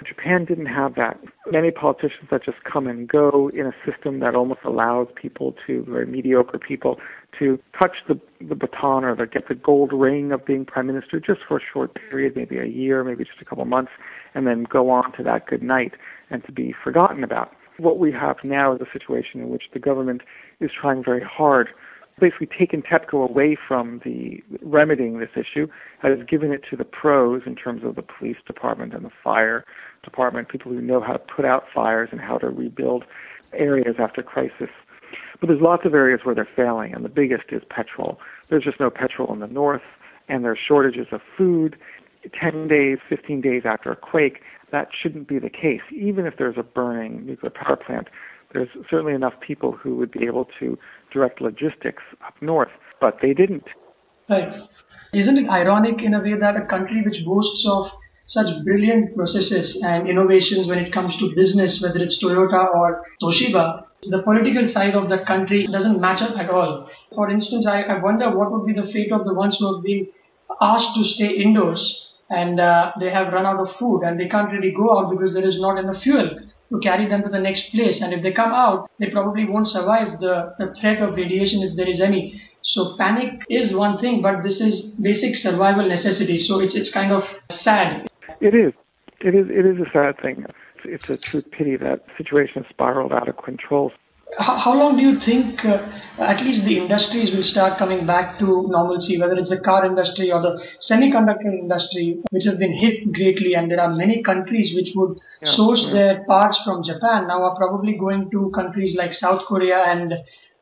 Japan 0.06 0.46
didn't 0.46 0.66
have 0.66 0.96
that. 0.96 1.20
Many 1.48 1.72
politicians 1.72 2.30
that 2.32 2.44
just 2.44 2.64
come 2.64 2.88
and 2.88 3.08
go 3.08 3.50
in 3.54 3.66
a 3.66 3.74
system 3.86 4.20
that 4.20 4.36
almost 4.36 4.62
allows 4.66 5.08
people 5.16 5.56
to, 5.66 5.86
very 5.88 6.06
mediocre 6.06 6.60
people, 6.60 7.00
to 7.40 7.60
touch 7.80 7.98
the, 8.08 8.20
the 8.42 8.56
baton 8.56 9.04
or 9.04 9.16
to 9.16 9.26
get 9.26 9.48
the 9.48 9.56
gold 9.56 9.92
ring 9.94 10.32
of 10.32 10.46
being 10.46 10.66
prime 10.66 10.88
minister 10.88 11.20
just 11.20 11.42
for 11.48 11.58
a 11.58 11.62
short 11.72 11.96
period, 12.10 12.36
maybe 12.36 12.58
a 12.58 12.66
year, 12.66 13.04
maybe 13.04 13.24
just 13.24 13.42
a 13.42 13.46
couple 13.46 13.66
months, 13.66 13.92
and 14.34 14.46
then 14.48 14.64
go 14.64 14.90
on 14.90 15.12
to 15.14 15.24
that 15.24 15.48
good 15.48 15.64
night 15.64 15.94
and 16.30 16.44
to 16.46 16.52
be 16.52 16.74
forgotten 16.84 17.24
about. 17.24 17.54
What 17.78 17.98
we 17.98 18.12
have 18.12 18.38
now 18.44 18.76
is 18.76 18.82
a 18.82 18.92
situation 18.92 19.42
in 19.42 19.50
which 19.50 19.64
the 19.74 19.80
government 19.80 20.22
is 20.60 20.70
trying 20.80 21.04
very 21.04 21.24
hard, 21.24 21.70
basically 22.20 22.48
taken 22.48 22.82
TEPCO 22.82 23.30
away 23.30 23.58
from 23.68 24.02
the 24.04 24.44
remedying 24.62 25.20
this 25.20 25.32
issue, 25.36 25.68
has 26.02 26.14
mm-hmm. 26.14 26.26
given 26.26 26.52
it 26.52 26.64
to 26.70 26.76
the 26.76 26.86
pros 26.86 27.42
in 27.46 27.56
terms 27.56 27.84
of 27.84 27.96
the 27.96 28.02
police 28.02 28.38
department 28.46 28.94
and 28.94 29.06
the 29.06 29.12
fire 29.24 29.66
department, 30.04 30.50
people 30.50 30.72
who 30.72 30.82
know 30.82 31.02
how 31.02 31.14
to 31.14 31.20
put 31.20 31.46
out 31.46 31.66
fires 31.74 32.10
and 32.12 32.22
how 32.22 32.38
to 32.38 32.50
rebuild 32.50 33.04
areas 33.54 33.96
after 34.00 34.22
crisis. 34.22 34.70
But 35.40 35.48
there's 35.48 35.62
lots 35.62 35.86
of 35.86 35.94
areas 35.94 36.22
where 36.24 36.36
they're 36.36 36.48
failing, 36.56 36.94
and 36.94 37.04
the 37.04 37.10
biggest 37.10 37.46
is 37.50 37.62
petrol. 37.70 38.20
There's 38.50 38.64
just 38.64 38.80
no 38.80 38.90
petrol 38.90 39.32
in 39.34 39.40
the 39.40 39.48
north, 39.48 39.82
and 40.30 40.44
there's 40.44 40.60
shortages 40.66 41.08
of 41.12 41.22
food. 41.38 41.78
10 42.40 42.70
days, 42.70 43.00
15 43.10 43.42
days 43.42 43.64
after 43.66 43.92
a 43.92 43.98
quake, 43.98 44.42
that 44.72 44.88
shouldn't 44.94 45.28
be 45.28 45.40
the 45.40 45.50
case. 45.50 45.82
Even 45.92 46.26
if 46.26 46.38
there's 46.38 46.58
a 46.58 46.64
burning 46.64 47.26
nuclear 47.26 47.50
power 47.50 47.76
plant, 47.76 48.08
there's 48.54 48.70
certainly 48.90 49.14
enough 49.14 49.34
people 49.46 49.72
who 49.72 49.96
would 49.98 50.12
be 50.12 50.26
able 50.26 50.48
to 50.60 50.78
direct 51.12 51.42
logistics 51.42 52.04
up 52.26 52.36
north, 52.42 52.70
but 53.02 53.18
they 53.22 53.34
didn't. 53.34 53.66
Right. 54.30 54.62
Isn't 55.14 55.38
it 55.38 55.50
ironic 55.50 56.02
in 56.02 56.14
a 56.14 56.22
way 56.22 56.34
that 56.40 56.56
a 56.56 56.66
country 56.66 57.04
which 57.06 57.26
boasts 57.26 57.66
of 57.70 57.86
such 58.26 58.64
brilliant 58.64 59.16
processes 59.16 59.78
and 59.84 60.08
innovations 60.08 60.68
when 60.68 60.80
it 60.80 60.94
comes 60.94 61.16
to 61.20 61.36
business, 61.36 61.84
whether 61.84 62.00
it's 62.04 62.24
Toyota 62.24 62.74
or 62.74 63.04
Toshiba, 63.22 63.84
the 64.10 64.24
political 64.24 64.68
side 64.68 64.96
of 64.96 65.10
that 65.10 65.26
country 65.28 65.68
doesn't 65.68 66.00
match 66.00 66.22
up 66.22 66.38
at 66.38 66.50
all. 66.50 66.90
For 67.14 67.30
instance, 67.30 67.68
I, 67.68 67.84
I 67.84 68.02
wonder 68.02 68.36
what 68.36 68.52
would 68.52 68.66
be 68.66 68.74
the 68.74 68.92
fate 68.92 69.12
of 69.12 69.26
the 69.26 69.34
ones 69.34 69.58
who 69.60 69.76
have 69.76 69.84
been 69.84 70.08
asked 70.62 70.96
to 70.96 71.04
stay 71.04 71.30
indoors 71.30 72.08
and 72.30 72.60
uh, 72.60 72.92
they 73.00 73.12
have 73.12 73.34
run 73.34 73.46
out 73.46 73.60
of 73.60 73.76
food 73.78 74.02
and 74.04 74.20
they 74.20 74.28
can't 74.28 74.52
really 74.52 74.74
go 74.76 74.98
out 74.98 75.12
because 75.12 75.34
there 75.34 75.46
is 75.46 75.60
not 75.60 75.78
enough 75.78 76.02
fuel 76.02 76.40
to 76.70 76.80
carry 76.80 77.08
them 77.08 77.24
to 77.24 77.30
the 77.30 77.40
next 77.40 77.72
place. 77.72 78.02
And 78.02 78.14
if 78.14 78.24
they 78.24 78.32
come 78.32 78.52
out, 78.52 78.90
they 79.00 79.10
probably 79.10 79.46
won't 79.46 79.68
survive 79.68 80.20
the, 80.20 80.54
the 80.60 80.74
threat 80.80 81.02
of 81.02 81.16
radiation 81.16 81.62
if 81.62 81.76
there 81.76 81.90
is 81.90 82.02
any. 82.02 82.42
So 82.64 82.96
panic 82.98 83.44
is 83.50 83.76
one 83.76 84.00
thing, 84.00 84.22
but 84.22 84.42
this 84.42 84.62
is 84.62 84.96
basic 85.02 85.36
survival 85.36 85.88
necessity. 85.88 86.38
So 86.38 86.60
it's 86.60 86.76
it's 86.76 86.92
kind 86.92 87.12
of 87.12 87.24
sad. 87.50 88.08
It 88.40 88.56
is. 88.56 88.74
It 89.20 89.36
is. 89.36 89.48
It 89.50 89.66
is 89.66 89.78
a 89.80 89.90
sad 89.92 90.22
thing. 90.22 90.46
It's, 90.86 91.10
a 91.10 91.18
true 91.18 91.42
pity 91.42 91.78
that 91.78 92.02
situation 92.18 92.66
spiraled 92.70 93.14
out 93.14 93.30
of 93.30 93.38
control 93.38 93.92
how, 94.38 94.58
how 94.58 94.74
long 94.74 94.98
do 94.98 95.04
you 95.04 95.20
think 95.20 95.64
uh, 95.66 95.78
at 96.20 96.44
least 96.44 96.64
the 96.66 96.78
industries 96.78 97.32
will 97.32 97.44
start 97.44 97.78
coming 97.78 98.06
back 98.06 98.40
to 98.40 98.68
normalcy, 98.70 99.20
whether 99.20 99.34
it's 99.34 99.50
the 99.50 99.60
car 99.60 99.86
industry 99.86 100.32
or 100.32 100.42
the 100.42 100.62
semiconductor 100.82 101.52
industry, 101.52 102.20
which 102.32 102.46
have 102.46 102.60
been 102.60 102.74
hit 102.74 103.12
greatly, 103.14 103.56
and 103.56 103.70
there 103.70 103.80
are 103.80 103.94
many 103.94 104.22
countries 104.24 104.74
which 104.76 104.90
would 104.96 105.18
yeah, 105.42 105.56
source 105.56 105.84
yeah. 105.88 105.94
their 105.94 106.24
parts 106.26 106.60
from 106.66 106.84
Japan 106.84 107.28
now 107.28 107.44
are 107.44 107.56
probably 107.56 107.98
going 107.98 108.30
to 108.32 108.52
countries 108.54 108.96
like 108.98 109.14
South 109.14 109.42
Korea 109.48 109.84
and 109.84 110.14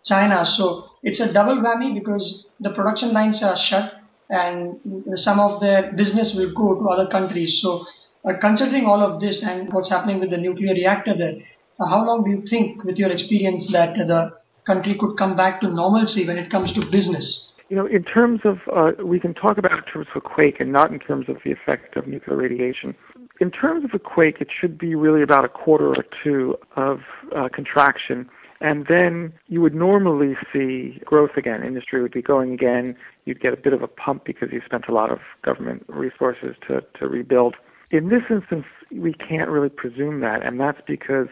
China. 0.06 0.46
So 0.46 0.86
it's 1.04 1.20
a 1.20 1.32
double 1.32 1.58
whammy 1.58 1.94
because 1.94 2.48
the 2.60 2.72
production 2.72 3.14
lines 3.14 3.42
are 3.44 3.58
shut 3.58 3.94
and 4.30 4.80
some 5.16 5.40
of 5.40 5.60
their 5.60 5.92
business 5.94 6.34
will 6.36 6.54
go 6.54 6.80
to 6.80 6.90
other 6.90 7.10
countries. 7.10 7.60
So 7.62 7.86
uh, 8.24 8.34
considering 8.40 8.86
all 8.86 9.02
of 9.02 9.20
this 9.20 9.44
and 9.46 9.72
what's 9.74 9.90
happening 9.90 10.20
with 10.20 10.30
the 10.30 10.38
nuclear 10.38 10.74
reactor 10.74 11.18
there, 11.18 11.34
how 11.88 12.06
long 12.06 12.24
do 12.24 12.32
you 12.32 12.44
think, 12.50 12.84
with 12.84 12.98
your 12.98 13.12
experience, 13.12 13.70
that 13.74 13.96
the 13.96 14.32
country 14.66 14.96
could 15.00 15.18
come 15.18 15.36
back 15.36 15.62
to 15.62 15.68
normalcy 15.70 16.28
when 16.28 16.38
it 16.38 16.52
comes 16.52 16.74
to 16.74 16.82
business? 16.92 17.48
You 17.70 17.78
know, 17.78 17.86
in 17.86 18.04
terms 18.04 18.42
of, 18.44 18.58
uh, 18.76 18.92
we 19.04 19.20
can 19.20 19.34
talk 19.34 19.58
about 19.58 19.72
in 19.72 19.84
terms 19.92 20.08
of 20.14 20.22
a 20.24 20.28
quake 20.28 20.60
and 20.60 20.72
not 20.72 20.92
in 20.92 21.00
terms 21.00 21.30
of 21.30 21.38
the 21.46 21.52
effect 21.52 21.96
of 21.96 22.06
nuclear 22.06 22.36
radiation. 22.36 22.96
In 23.40 23.50
terms 23.50 23.86
of 23.86 23.92
a 23.94 24.00
quake, 24.00 24.42
it 24.42 24.50
should 24.52 24.78
be 24.78 24.94
really 24.94 25.24
about 25.24 25.46
a 25.46 25.50
quarter 25.50 25.88
or 25.88 26.06
two 26.24 26.58
of 26.76 27.00
uh, 27.36 27.48
contraction. 27.54 28.30
And 28.60 28.86
then 28.88 29.34
you 29.48 29.62
would 29.62 29.74
normally 29.74 30.36
see 30.54 31.02
growth 31.06 31.32
again. 31.36 31.64
Industry 31.64 32.02
would 32.02 32.12
be 32.12 32.22
going 32.22 32.54
again. 32.54 32.96
You'd 33.26 33.42
get 33.42 33.54
a 33.54 33.58
bit 33.58 33.74
of 33.74 33.82
a 33.82 33.88
pump 33.88 34.26
because 34.26 34.50
you 34.52 34.62
spent 34.64 34.86
a 34.88 34.94
lot 34.94 35.12
of 35.12 35.20
government 35.44 35.84
resources 35.88 36.56
to, 36.68 36.82
to 37.00 37.08
rebuild. 37.08 37.56
In 37.90 38.10
this 38.10 38.22
instance, 38.30 38.66
we 38.92 39.14
can't 39.14 39.50
really 39.50 39.70
presume 39.70 40.20
that, 40.22 40.46
and 40.46 40.60
that's 40.60 40.80
because 40.86 41.28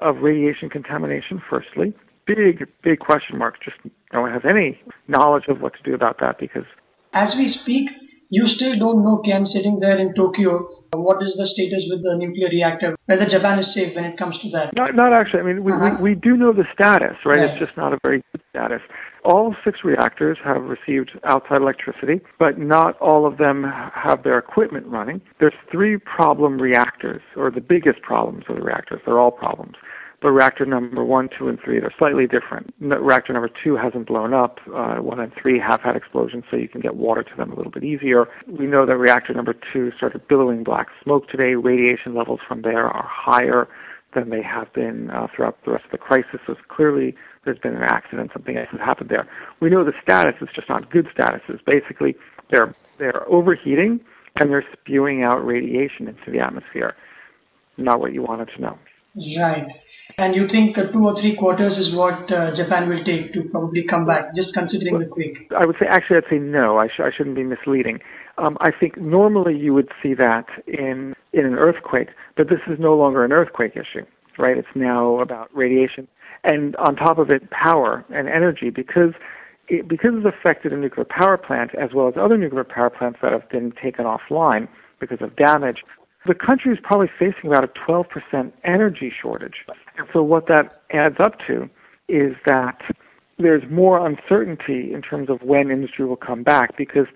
of 0.00 0.18
radiation 0.22 0.68
contamination, 0.68 1.42
firstly. 1.48 1.94
Big, 2.26 2.66
big 2.82 3.00
question 3.00 3.38
mark. 3.38 3.56
Just 3.62 3.76
no 4.12 4.22
one 4.22 4.32
has 4.32 4.42
any 4.48 4.80
knowledge 5.08 5.44
of 5.48 5.60
what 5.60 5.74
to 5.74 5.82
do 5.82 5.94
about 5.94 6.18
that 6.20 6.38
because. 6.38 6.64
As 7.12 7.34
we 7.36 7.48
speak, 7.48 7.90
you 8.28 8.46
still 8.46 8.78
don't 8.78 9.02
know, 9.02 9.20
Ken, 9.24 9.44
sitting 9.44 9.80
there 9.80 9.98
in 9.98 10.14
Tokyo, 10.14 10.68
what 10.92 11.22
is 11.22 11.34
the 11.36 11.46
status 11.46 11.86
with 11.90 12.02
the 12.02 12.14
nuclear 12.16 12.48
reactor, 12.48 12.96
whether 13.06 13.26
Japan 13.26 13.58
is 13.58 13.74
safe 13.74 13.94
when 13.94 14.04
it 14.04 14.18
comes 14.18 14.38
to 14.42 14.50
that? 14.50 14.74
Not, 14.74 14.94
not 14.94 15.12
actually. 15.12 15.40
I 15.40 15.42
mean, 15.44 15.64
we, 15.64 15.72
uh-huh. 15.72 15.96
we, 16.00 16.14
we 16.14 16.20
do 16.20 16.36
know 16.36 16.52
the 16.52 16.64
status, 16.72 17.16
right? 17.24 17.38
right? 17.38 17.50
It's 17.50 17.58
just 17.58 17.76
not 17.76 17.92
a 17.92 17.98
very 18.02 18.22
good 18.32 18.42
status. 18.50 18.80
All 19.24 19.54
six 19.64 19.80
reactors 19.84 20.38
have 20.44 20.62
received 20.62 21.18
outside 21.24 21.60
electricity, 21.60 22.20
but 22.38 22.58
not 22.58 22.98
all 23.00 23.26
of 23.26 23.36
them 23.36 23.64
have 23.94 24.22
their 24.22 24.38
equipment 24.38 24.86
running. 24.86 25.20
There's 25.38 25.54
three 25.70 25.98
problem 25.98 26.60
reactors, 26.60 27.22
or 27.36 27.50
the 27.50 27.60
biggest 27.60 28.00
problems 28.02 28.44
of 28.48 28.56
the 28.56 28.62
reactors. 28.62 29.00
They're 29.04 29.18
all 29.18 29.30
problems. 29.30 29.76
But 30.22 30.32
reactor 30.32 30.66
number 30.66 31.02
one, 31.02 31.30
two, 31.36 31.48
and 31.48 31.58
three, 31.58 31.80
they're 31.80 31.94
slightly 31.98 32.26
different. 32.26 32.74
Reactor 32.78 33.32
number 33.32 33.48
two 33.64 33.76
hasn't 33.76 34.06
blown 34.06 34.34
up. 34.34 34.58
Uh, 34.74 34.96
one 34.96 35.18
and 35.18 35.32
three 35.34 35.58
have 35.58 35.80
had 35.80 35.96
explosions, 35.96 36.44
so 36.50 36.58
you 36.58 36.68
can 36.68 36.82
get 36.82 36.96
water 36.96 37.22
to 37.22 37.36
them 37.36 37.50
a 37.50 37.54
little 37.54 37.72
bit 37.72 37.84
easier. 37.84 38.26
We 38.46 38.66
know 38.66 38.84
that 38.84 38.98
reactor 38.98 39.32
number 39.32 39.54
two 39.72 39.92
started 39.96 40.28
billowing 40.28 40.62
black 40.62 40.88
smoke 41.02 41.28
today. 41.28 41.54
Radiation 41.54 42.14
levels 42.14 42.40
from 42.46 42.62
there 42.62 42.86
are 42.86 43.08
higher 43.08 43.66
than 44.14 44.30
they 44.30 44.42
have 44.42 44.72
been 44.72 45.10
uh, 45.10 45.26
throughout 45.34 45.58
the 45.64 45.72
rest 45.72 45.84
of 45.84 45.90
the 45.92 45.98
crisis. 45.98 46.40
So 46.46 46.54
clearly 46.68 47.14
there's 47.44 47.58
been 47.58 47.74
an 47.74 47.82
accident, 47.82 48.30
something 48.32 48.56
else 48.56 48.68
has 48.72 48.80
happened 48.80 49.10
there. 49.10 49.28
We 49.60 49.70
know 49.70 49.84
the 49.84 49.92
status 50.02 50.34
is 50.40 50.48
just 50.54 50.68
not 50.68 50.90
good 50.90 51.06
statuses. 51.16 51.64
Basically, 51.64 52.16
they're 52.50 52.74
they're 52.98 53.28
overheating 53.28 54.00
and 54.36 54.50
they're 54.50 54.64
spewing 54.72 55.22
out 55.22 55.38
radiation 55.38 56.08
into 56.08 56.30
the 56.30 56.38
atmosphere. 56.38 56.94
Not 57.76 58.00
what 58.00 58.12
you 58.12 58.22
wanted 58.22 58.50
to 58.56 58.60
know. 58.60 58.78
Right. 59.16 59.66
And 60.18 60.36
you 60.36 60.46
think 60.46 60.78
uh, 60.78 60.92
two 60.92 61.04
or 61.04 61.18
three 61.20 61.36
quarters 61.36 61.76
is 61.76 61.94
what 61.96 62.30
uh, 62.30 62.54
Japan 62.54 62.88
will 62.88 63.02
take 63.04 63.32
to 63.32 63.42
probably 63.50 63.84
come 63.88 64.06
back, 64.06 64.34
just 64.36 64.54
considering 64.54 64.94
well, 64.94 65.02
the 65.02 65.08
quake? 65.08 65.50
I 65.56 65.66
would 65.66 65.76
say, 65.80 65.86
actually, 65.88 66.18
I'd 66.18 66.30
say 66.30 66.38
no. 66.38 66.78
I, 66.78 66.86
sh- 66.86 67.00
I 67.00 67.10
shouldn't 67.16 67.34
be 67.34 67.42
misleading. 67.42 67.98
Um, 68.38 68.56
I 68.60 68.70
think 68.70 68.96
normally 68.98 69.56
you 69.56 69.74
would 69.74 69.88
see 70.02 70.14
that 70.14 70.46
in 70.66 71.14
in 71.32 71.46
an 71.46 71.54
earthquake, 71.54 72.08
but 72.36 72.48
this 72.48 72.60
is 72.66 72.78
no 72.78 72.94
longer 72.94 73.24
an 73.24 73.32
earthquake 73.32 73.72
issue, 73.76 74.04
right? 74.38 74.56
It's 74.56 74.68
now 74.74 75.20
about 75.20 75.54
radiation, 75.54 76.08
and 76.44 76.76
on 76.76 76.96
top 76.96 77.18
of 77.18 77.30
it, 77.30 77.50
power 77.50 78.04
and 78.10 78.28
energy, 78.28 78.70
because 78.70 79.12
it, 79.68 79.86
because 79.86 80.10
it's 80.14 80.26
affected 80.26 80.72
a 80.72 80.76
nuclear 80.76 81.04
power 81.04 81.36
plant 81.36 81.74
as 81.76 81.90
well 81.94 82.08
as 82.08 82.14
other 82.16 82.36
nuclear 82.36 82.64
power 82.64 82.90
plants 82.90 83.20
that 83.22 83.32
have 83.32 83.48
been 83.50 83.72
taken 83.80 84.04
offline 84.04 84.66
because 84.98 85.20
of 85.20 85.36
damage 85.36 85.84
the 86.26 86.34
country 86.34 86.72
is 86.72 86.78
probably 86.82 87.08
facing 87.18 87.50
about 87.50 87.64
a 87.64 87.68
12% 87.68 88.52
energy 88.64 89.12
shortage. 89.22 89.64
And 89.96 90.06
so 90.12 90.22
what 90.22 90.46
that 90.48 90.82
adds 90.92 91.16
up 91.18 91.38
to 91.46 91.68
is 92.08 92.36
that 92.46 92.80
there's 93.38 93.62
more 93.70 94.06
uncertainty 94.06 94.92
in 94.92 95.00
terms 95.00 95.30
of 95.30 95.40
when 95.42 95.70
industry 95.70 96.04
will 96.04 96.16
come 96.16 96.42
back 96.42 96.76
because 96.76 97.06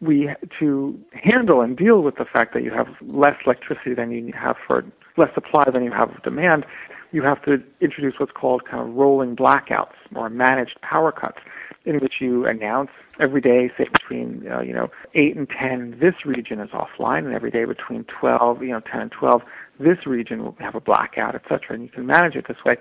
we 0.00 0.30
to 0.60 0.98
handle 1.12 1.60
and 1.60 1.76
deal 1.76 2.02
with 2.02 2.16
the 2.16 2.24
fact 2.24 2.54
that 2.54 2.62
you 2.62 2.70
have 2.70 2.86
less 3.02 3.34
electricity 3.44 3.94
than 3.94 4.10
you 4.10 4.32
have 4.32 4.56
for 4.66 4.84
less 5.16 5.32
supply 5.34 5.64
than 5.72 5.84
you 5.84 5.92
have 5.92 6.10
of 6.10 6.22
demand, 6.22 6.64
you 7.12 7.22
have 7.22 7.42
to 7.44 7.62
introduce 7.80 8.18
what's 8.18 8.32
called 8.32 8.64
kind 8.64 8.88
of 8.88 8.94
rolling 8.94 9.36
blackouts 9.36 9.94
or 10.14 10.28
managed 10.28 10.80
power 10.82 11.12
cuts 11.12 11.38
in 11.84 12.00
which 12.00 12.14
you 12.20 12.44
announce 12.44 12.90
every 13.18 13.40
day, 13.40 13.70
say 13.78 13.86
between 13.90 14.46
uh, 14.50 14.60
you 14.60 14.72
know 14.72 14.90
eight 15.14 15.36
and 15.36 15.48
ten, 15.48 15.96
this 16.00 16.26
region 16.26 16.60
is 16.60 16.70
offline, 16.70 17.24
and 17.24 17.34
every 17.34 17.50
day 17.50 17.64
between 17.64 18.04
twelve, 18.04 18.62
you 18.62 18.68
know, 18.68 18.80
ten 18.80 19.00
and 19.00 19.10
twelve, 19.10 19.42
this 19.80 20.06
region 20.06 20.44
will 20.44 20.56
have 20.60 20.74
a 20.74 20.80
blackout, 20.80 21.34
etc. 21.34 21.60
And 21.70 21.82
you 21.82 21.88
can 21.88 22.06
manage 22.06 22.34
it 22.34 22.46
this 22.46 22.58
way. 22.64 22.76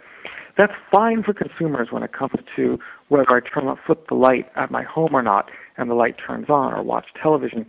That's 0.57 0.73
fine 0.91 1.23
for 1.23 1.33
consumers 1.33 1.91
when 1.91 2.03
it 2.03 2.11
comes 2.11 2.33
to 2.55 2.79
whether 3.07 3.31
I 3.31 3.39
turn 3.39 3.67
on 3.67 3.79
flip 3.85 4.07
the 4.07 4.15
light 4.15 4.51
at 4.55 4.71
my 4.71 4.83
home 4.83 5.15
or 5.15 5.21
not, 5.21 5.49
and 5.77 5.89
the 5.89 5.95
light 5.95 6.17
turns 6.17 6.49
on, 6.49 6.73
or 6.73 6.83
watch 6.83 7.07
television. 7.21 7.65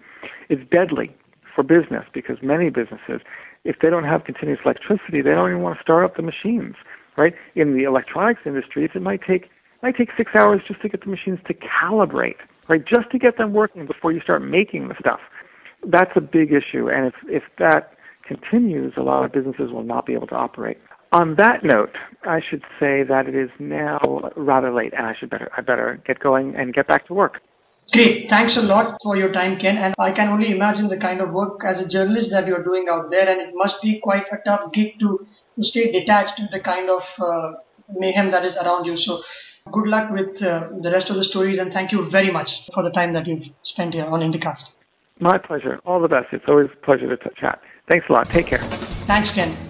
It's 0.49 0.69
deadly 0.71 1.15
for 1.55 1.63
business 1.63 2.05
because 2.13 2.39
many 2.43 2.71
businesses, 2.71 3.21
if 3.65 3.77
they 3.81 3.91
don't 3.91 4.05
have 4.05 4.25
continuous 4.25 4.61
electricity, 4.65 5.23
they 5.23 5.31
don't 5.31 5.51
even 5.51 5.63
want 5.63 5.79
to 5.79 5.83
start 5.83 6.05
up 6.05 6.17
the 6.17 6.23
machines. 6.23 6.75
Right? 7.17 7.35
In 7.57 7.77
the 7.77 7.83
electronics 7.83 8.43
industries, 8.47 8.91
it 8.95 9.03
might 9.03 9.21
take 9.27 9.45
it 9.45 9.83
might 9.83 9.97
take 9.97 10.11
six 10.17 10.33
hours 10.39 10.61
just 10.67 10.81
to 10.83 10.89
get 10.89 11.03
the 11.05 11.11
machines 11.11 11.39
to 11.47 11.55
calibrate, 11.55 12.37
right? 12.69 12.85
Just 12.85 13.11
to 13.13 13.19
get 13.19 13.39
them 13.39 13.53
working 13.53 13.87
before 13.87 14.13
you 14.13 14.21
start 14.21 14.43
making 14.43 14.89
the 14.89 14.95
stuff. 15.01 15.21
That's 15.85 16.11
a 16.17 16.21
big 16.21 16.53
issue, 16.53 16.89
and 16.89 17.07
if 17.07 17.15
if 17.29 17.43
that 17.59 17.95
continues, 18.27 18.95
a 18.97 19.03
lot 19.03 19.25
of 19.25 19.33
businesses 19.33 19.73
will 19.73 19.83
not 19.83 20.07
be 20.07 20.15
able 20.15 20.27
to 20.29 20.35
operate. 20.35 20.79
On 21.13 21.37
that 21.37 21.65
note, 21.65 21.97
I 22.25 22.41
should 22.49 22.63
say 22.79 23.03
that 23.03 23.27
it 23.27 23.35
is 23.35 23.51
now 23.59 24.31
rather 24.37 24.73
late, 24.73 24.93
and 24.97 25.07
I 25.07 25.15
should 25.19 25.31
better 25.31 25.51
I 25.57 25.63
better 25.63 26.01
get 26.07 26.19
going 26.21 26.55
and 26.55 26.75
get 26.75 26.87
back 26.87 27.07
to 27.07 27.15
work. 27.15 27.41
Great. 27.93 28.29
Thanks 28.29 28.57
a 28.57 28.61
lot 28.61 28.99
for 29.03 29.17
your 29.17 29.33
time, 29.33 29.59
Ken. 29.59 29.79
And 29.79 29.95
I 29.99 30.13
can 30.13 30.29
only 30.29 30.51
imagine 30.51 30.89
the 30.89 30.97
kind 30.97 31.21
of 31.21 31.31
work 31.31 31.63
as 31.65 31.81
a 31.81 31.89
journalist 31.89 32.31
that 32.33 32.47
you're 32.47 32.63
doing 32.63 32.87
out 32.91 33.11
there, 33.11 33.29
and 33.29 33.41
it 33.41 33.55
must 33.55 33.77
be 33.83 33.99
quite 34.03 34.25
a 34.31 34.37
tough 34.45 34.73
gig 34.73 34.99
to, 35.01 35.19
to 35.57 35.63
stay 35.63 35.91
detached 35.91 36.37
to 36.37 36.49
the 36.53 36.61
kind 36.61 36.91
of 36.91 37.03
uh, 37.19 37.53
mayhem 37.97 38.31
that 38.31 38.45
is 38.45 38.57
around 38.57 38.85
you. 38.85 38.97
So 38.97 39.23
Good 39.73 39.89
luck 39.89 40.11
with 40.11 40.43
uh, 40.43 40.69
the 40.83 40.91
rest 40.91 41.11
of 41.11 41.17
the 41.17 41.25
stories, 41.25 41.59
and 41.59 41.73
thank 41.73 41.93
you 41.93 42.09
very 42.11 42.31
much 42.31 42.49
for 42.73 42.83
the 42.83 42.91
time 42.91 43.13
that 43.15 43.27
you've 43.27 43.45
spent 43.63 43.95
here 43.95 44.07
on 44.07 44.21
Indicast. 44.21 44.63
My 45.21 45.39
pleasure. 45.39 45.81
All 45.85 46.01
the 46.01 46.09
best. 46.09 46.27
It's 46.33 46.45
always 46.49 46.69
a 46.73 46.85
pleasure 46.85 47.15
to 47.15 47.31
chat. 47.37 47.61
Thanks 47.91 48.07
a 48.09 48.13
lot. 48.13 48.27
Take 48.27 48.47
care. 48.47 48.61
Thanks, 49.07 49.35
Ken. 49.35 49.68